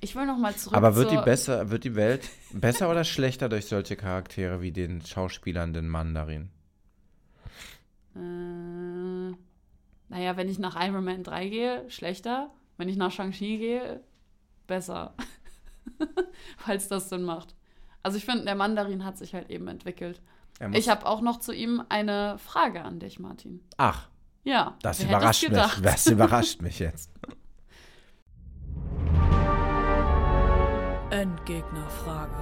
Ich 0.00 0.16
will 0.16 0.26
noch 0.26 0.36
mal 0.36 0.54
zurück 0.54 0.76
Aber 0.76 0.96
wird 0.96 1.12
die, 1.12 1.16
besser, 1.16 1.70
wird 1.70 1.84
die 1.84 1.94
Welt 1.94 2.28
besser 2.52 2.90
oder 2.90 3.04
schlechter 3.04 3.48
durch 3.48 3.66
solche 3.66 3.96
Charaktere 3.96 4.60
wie 4.60 4.72
den 4.72 5.00
Schauspielern 5.00 5.72
den 5.72 5.88
Mandarin? 5.88 6.50
Äh, 8.16 9.36
naja, 10.08 10.36
wenn 10.36 10.48
ich 10.48 10.58
nach 10.58 10.76
Iron 10.84 11.04
Man 11.04 11.22
3 11.22 11.48
gehe, 11.48 11.90
schlechter. 11.90 12.50
Wenn 12.76 12.88
ich 12.88 12.96
nach 12.96 13.12
Shang-Chi 13.12 13.58
gehe, 13.58 14.00
besser. 14.66 15.14
Falls 16.58 16.88
das 16.88 17.08
Sinn 17.08 17.22
macht. 17.22 17.54
Also 18.02 18.18
ich 18.18 18.24
finde, 18.24 18.44
der 18.44 18.54
Mandarin 18.56 19.04
hat 19.04 19.18
sich 19.18 19.34
halt 19.34 19.50
eben 19.50 19.68
entwickelt. 19.68 20.20
Ich 20.72 20.88
habe 20.88 21.06
auch 21.06 21.20
noch 21.22 21.40
zu 21.40 21.52
ihm 21.52 21.82
eine 21.88 22.38
Frage 22.38 22.82
an 22.82 23.00
dich, 23.00 23.18
Martin. 23.18 23.60
Ach, 23.78 24.08
Ja. 24.44 24.76
das 24.82 25.00
wer 25.00 25.06
hätte 25.18 25.28
es 25.28 25.42
überrascht 25.42 25.48
mich. 25.48 25.82
Das 25.82 26.06
überrascht 26.06 26.62
mich 26.62 26.78
jetzt. 26.78 27.10
Endgegnerfrage. 31.10 32.32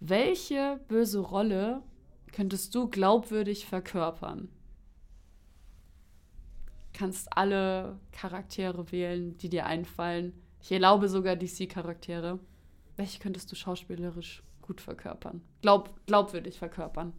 Welche 0.00 0.80
böse 0.88 1.20
Rolle 1.20 1.82
könntest 2.32 2.74
du 2.74 2.88
glaubwürdig 2.88 3.66
verkörpern? 3.66 4.48
Kannst 6.92 7.36
alle 7.36 7.98
Charaktere 8.12 8.90
wählen, 8.92 9.36
die 9.38 9.48
dir 9.48 9.66
einfallen. 9.66 10.32
Ich 10.60 10.72
erlaube 10.72 11.08
sogar 11.08 11.36
DC-Charaktere. 11.36 12.38
Welche 12.96 13.20
könntest 13.20 13.50
du 13.52 13.56
schauspielerisch 13.56 14.42
gut 14.62 14.80
verkörpern? 14.80 15.40
Glaub, 15.62 15.94
glaubwürdig 16.06 16.58
verkörpern. 16.58 17.12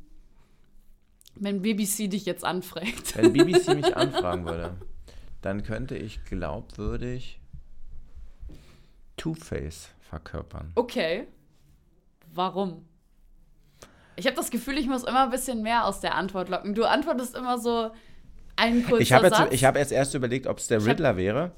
Wenn 1.36 1.62
BBC 1.62 2.10
dich 2.10 2.26
jetzt 2.26 2.44
anfragt. 2.44 3.16
Wenn 3.16 3.34
BBC 3.34 3.76
mich 3.76 3.96
anfragen 3.96 4.46
würde, 4.46 4.76
dann 5.42 5.64
könnte 5.64 5.96
ich 5.96 6.24
glaubwürdig 6.26 7.40
Two-Face 9.18 9.90
verkörpern. 10.02 10.72
Okay. 10.76 11.28
Warum? 12.34 12.86
Ich 14.16 14.26
habe 14.26 14.36
das 14.36 14.52
Gefühl, 14.52 14.78
ich 14.78 14.88
muss 14.88 15.04
immer 15.04 15.24
ein 15.24 15.30
bisschen 15.30 15.62
mehr 15.62 15.86
aus 15.86 16.02
der 16.02 16.16
Antwort 16.16 16.50
locken. 16.50 16.76
Du 16.76 16.84
antwortest 16.84 17.36
immer 17.36 17.58
so 17.58 17.92
einen 18.58 18.84
kurzen 18.84 19.02
Ich 19.02 19.14
habe 19.14 19.28
jetzt, 19.28 19.38
Satz. 19.38 19.54
ich 19.54 19.64
habe 19.64 19.80
jetzt 19.80 19.92
erst 19.92 20.14
überlegt, 20.14 20.46
ob 20.46 20.58
es 20.58 20.68
der 20.68 20.86
Riddler 20.86 21.16
wäre, 21.16 21.52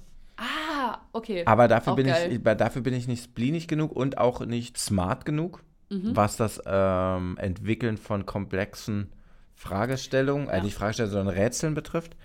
okay. 1.13 1.45
aber 1.45 1.67
dafür 1.67 1.93
Auch 1.93 1.97
bin, 1.97 2.07
geil. 2.07 2.31
ich, 2.31 2.41
dafür 2.57 2.81
bin 2.81 2.93
ich 2.93 3.07
nicht 3.07 3.23
spleenig 3.23 3.67
genug 3.67 3.91
und 3.91 4.17
auch 4.17 4.45
nicht 4.45 4.77
smart 4.77 5.25
genug, 5.25 5.63
Mhm. 5.89 6.15
was 6.15 6.37
das 6.37 6.61
ähm, 6.65 7.37
Entwickeln 7.37 7.97
von 7.97 8.25
komplexen 8.25 9.11
Fragestellungen, 9.55 10.47
äh, 10.47 10.57
Ja. 10.57 10.63
nicht 10.63 10.75
Fragestellungen, 10.75 11.13
sondern 11.13 11.35
Rätseln 11.35 11.73
betrifft. 11.73 12.15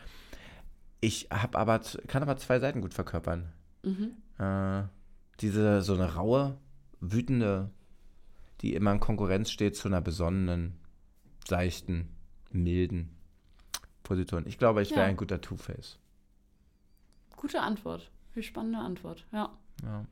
Ich 1.00 1.28
habe 1.32 1.58
aber, 1.58 1.80
kann 2.06 2.22
aber 2.22 2.36
zwei 2.36 2.60
Seiten 2.60 2.80
gut 2.80 2.94
verkörpern. 2.94 3.52
Mhm. 3.82 4.12
Äh, 4.38 4.84
diese, 5.40 5.82
so 5.82 5.94
eine 5.94 6.14
raue, 6.14 6.56
wütende, 7.00 7.70
die 8.62 8.74
immer 8.74 8.92
in 8.92 9.00
Konkurrenz 9.00 9.50
steht 9.50 9.76
zu 9.76 9.88
einer 9.88 10.00
besonnenen, 10.00 10.78
seichten, 11.46 12.08
milden 12.52 13.10
Position. 14.02 14.44
Ich 14.46 14.58
glaube, 14.58 14.80
ich 14.82 14.90
wäre 14.92 15.00
Ja. 15.00 15.06
ein 15.06 15.16
guter 15.16 15.40
Two-Face. 15.40 15.98
Gute 17.36 17.60
Antwort. 17.60 18.10
Viel 18.36 18.42
spannende 18.42 18.80
Antwort. 18.80 19.24
Ja. 19.32 19.48
Ja. 19.82 20.04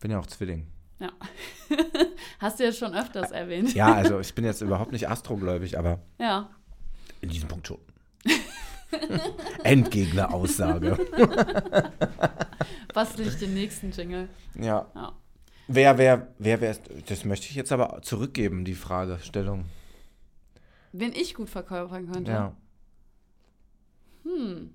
Bin 0.00 0.10
ja 0.10 0.18
auch 0.18 0.26
Zwilling. 0.26 0.66
Ja. 0.98 1.12
Hast 2.40 2.58
du 2.58 2.64
jetzt 2.64 2.80
schon 2.80 2.94
öfters 2.94 3.30
erwähnt. 3.30 3.74
Ja, 3.74 3.94
also 3.94 4.18
ich 4.18 4.34
bin 4.34 4.44
jetzt 4.44 4.60
überhaupt 4.60 4.90
nicht 4.90 5.08
astrogläubig, 5.08 5.78
aber 5.78 6.00
Ja. 6.18 6.50
in 7.20 7.28
diesem 7.28 7.48
Punkt 7.48 7.68
schon. 7.68 7.78
Endgegner-Aussage. 9.62 10.98
Bastel 12.92 13.28
ich 13.28 13.36
den 13.36 13.54
nächsten 13.54 13.92
Jingle. 13.92 14.28
Ja. 14.56 14.90
Ja. 14.96 15.12
Wer, 15.68 15.96
wer, 15.96 16.34
wer, 16.38 16.60
wer 16.60 16.72
ist, 16.72 16.82
das 17.06 17.24
möchte 17.24 17.46
ich 17.46 17.54
jetzt 17.54 17.70
aber 17.70 18.02
zurückgeben, 18.02 18.64
die 18.64 18.74
Fragestellung. 18.74 19.66
Wen 20.90 21.12
ich 21.12 21.34
gut 21.34 21.50
verkörpern 21.50 22.10
könnte. 22.10 22.32
Ja. 22.32 22.56
Hm. 24.24 24.74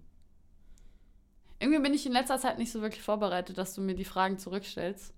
Irgendwie 1.63 1.79
bin 1.79 1.93
ich 1.93 2.05
in 2.05 2.11
letzter 2.11 2.37
Zeit 2.39 2.57
nicht 2.57 2.73
so 2.73 2.81
wirklich 2.81 3.01
vorbereitet, 3.01 3.57
dass 3.57 3.73
du 3.73 3.79
mir 3.79 3.95
die 3.95 4.03
Fragen 4.03 4.37
zurückstellst. 4.37 5.13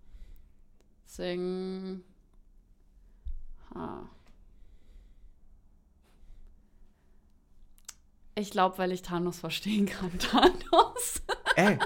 Deswegen. 1.08 2.04
Ha. 3.74 4.08
Ich 8.36 8.52
glaube, 8.52 8.78
weil 8.78 8.92
ich 8.92 9.02
Thanos 9.02 9.40
verstehen 9.40 9.88
kann. 9.88 10.12
Thanos. 10.20 11.24
Ey, 11.56 11.80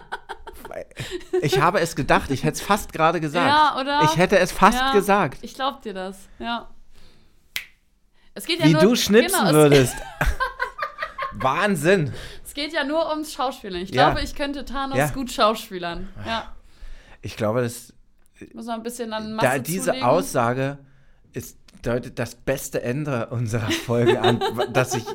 ich 1.41 1.62
habe 1.62 1.80
es 1.80 1.95
gedacht, 1.95 2.30
ich 2.32 2.43
hätte 2.43 2.56
es 2.58 2.62
fast 2.62 2.91
gerade 2.91 3.22
gesagt. 3.22 3.48
Ja, 3.48 3.80
oder? 3.80 4.02
Ich 4.04 4.17
hätte 4.17 4.38
es 4.39 4.52
fast 4.52 4.78
Ja, 4.78 4.91
gesagt. 4.91 5.38
Ich 5.41 5.54
glaub 5.54 5.82
dir 5.84 5.93
das, 5.93 6.28
ja. 6.39 6.69
Es 8.34 8.45
geht 8.45 8.60
ja 8.60 8.65
Wie 8.65 8.74
nur, 8.74 8.82
du 8.82 8.95
schnipsen 8.95 9.38
genau, 9.39 9.50
es- 9.50 9.54
würdest. 9.54 9.95
Wahnsinn. 11.34 12.13
Es 12.50 12.56
geht 12.56 12.74
ja 12.74 12.84
nur 12.84 13.08
ums 13.12 13.32
Schauspielern. 13.34 13.80
Ich 13.84 13.92
Ja. 13.92 14.10
glaube, 14.10 14.26
ich 14.26 14.34
könnte 14.34 14.66
Thanos 14.66 14.98
Ja. 14.98 15.10
gut 15.12 15.32
schauspielern. 15.32 16.10
Ja. 16.26 16.52
Ich 17.22 17.38
glaube, 17.38 17.62
das, 17.62 17.94
Muss 18.56 18.66
man 18.66 18.78
ein 18.78 18.84
bisschen 18.84 19.14
an 19.14 19.34
Masse 19.34 19.48
da, 19.48 19.60
diese 19.60 19.86
zulegen. 19.92 20.04
Aussage 20.04 20.80
ist, 21.32 21.60
deutet 21.84 22.18
das 22.18 22.34
beste 22.34 22.82
Ende 22.82 23.28
unserer 23.28 23.70
Folge 23.70 24.20
an, 24.20 24.40
das 24.74 24.96
ich 24.96 25.06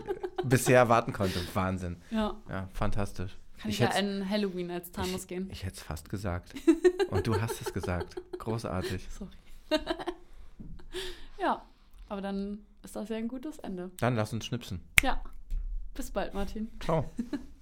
bisher 0.44 0.78
erwarten 0.78 1.12
konnte. 1.12 1.40
Wahnsinn. 1.54 1.96
Ja. 2.12 2.36
Ja, 2.48 2.68
fantastisch. 2.72 3.32
Kann 3.58 3.68
ich, 3.70 3.80
ich 3.80 3.88
ja 3.88 3.98
an 3.98 4.28
Halloween 4.30 4.70
als 4.70 4.92
Thanos 4.92 5.26
gehen. 5.26 5.48
ich 5.50 5.64
hätte 5.64 5.74
es 5.74 5.82
fast 5.82 6.08
gesagt. 6.08 6.54
Und 7.10 7.26
du 7.26 7.40
hast 7.40 7.60
es 7.62 7.72
gesagt. 7.74 8.14
Großartig. 8.38 9.08
Sorry. 9.10 9.30
ja, 11.40 11.62
aber 12.08 12.20
dann 12.20 12.60
ist 12.84 12.94
das 12.94 13.08
ja 13.08 13.16
ein 13.16 13.26
gutes 13.26 13.58
Ende. 13.58 13.90
Dann 13.98 14.14
lass 14.14 14.32
uns 14.32 14.44
schnipsen. 14.46 14.82
Ja. 15.02 15.20
Bis 15.94 16.10
bald, 16.10 16.34
Martin. 16.34 16.70
Ciao. 16.80 17.10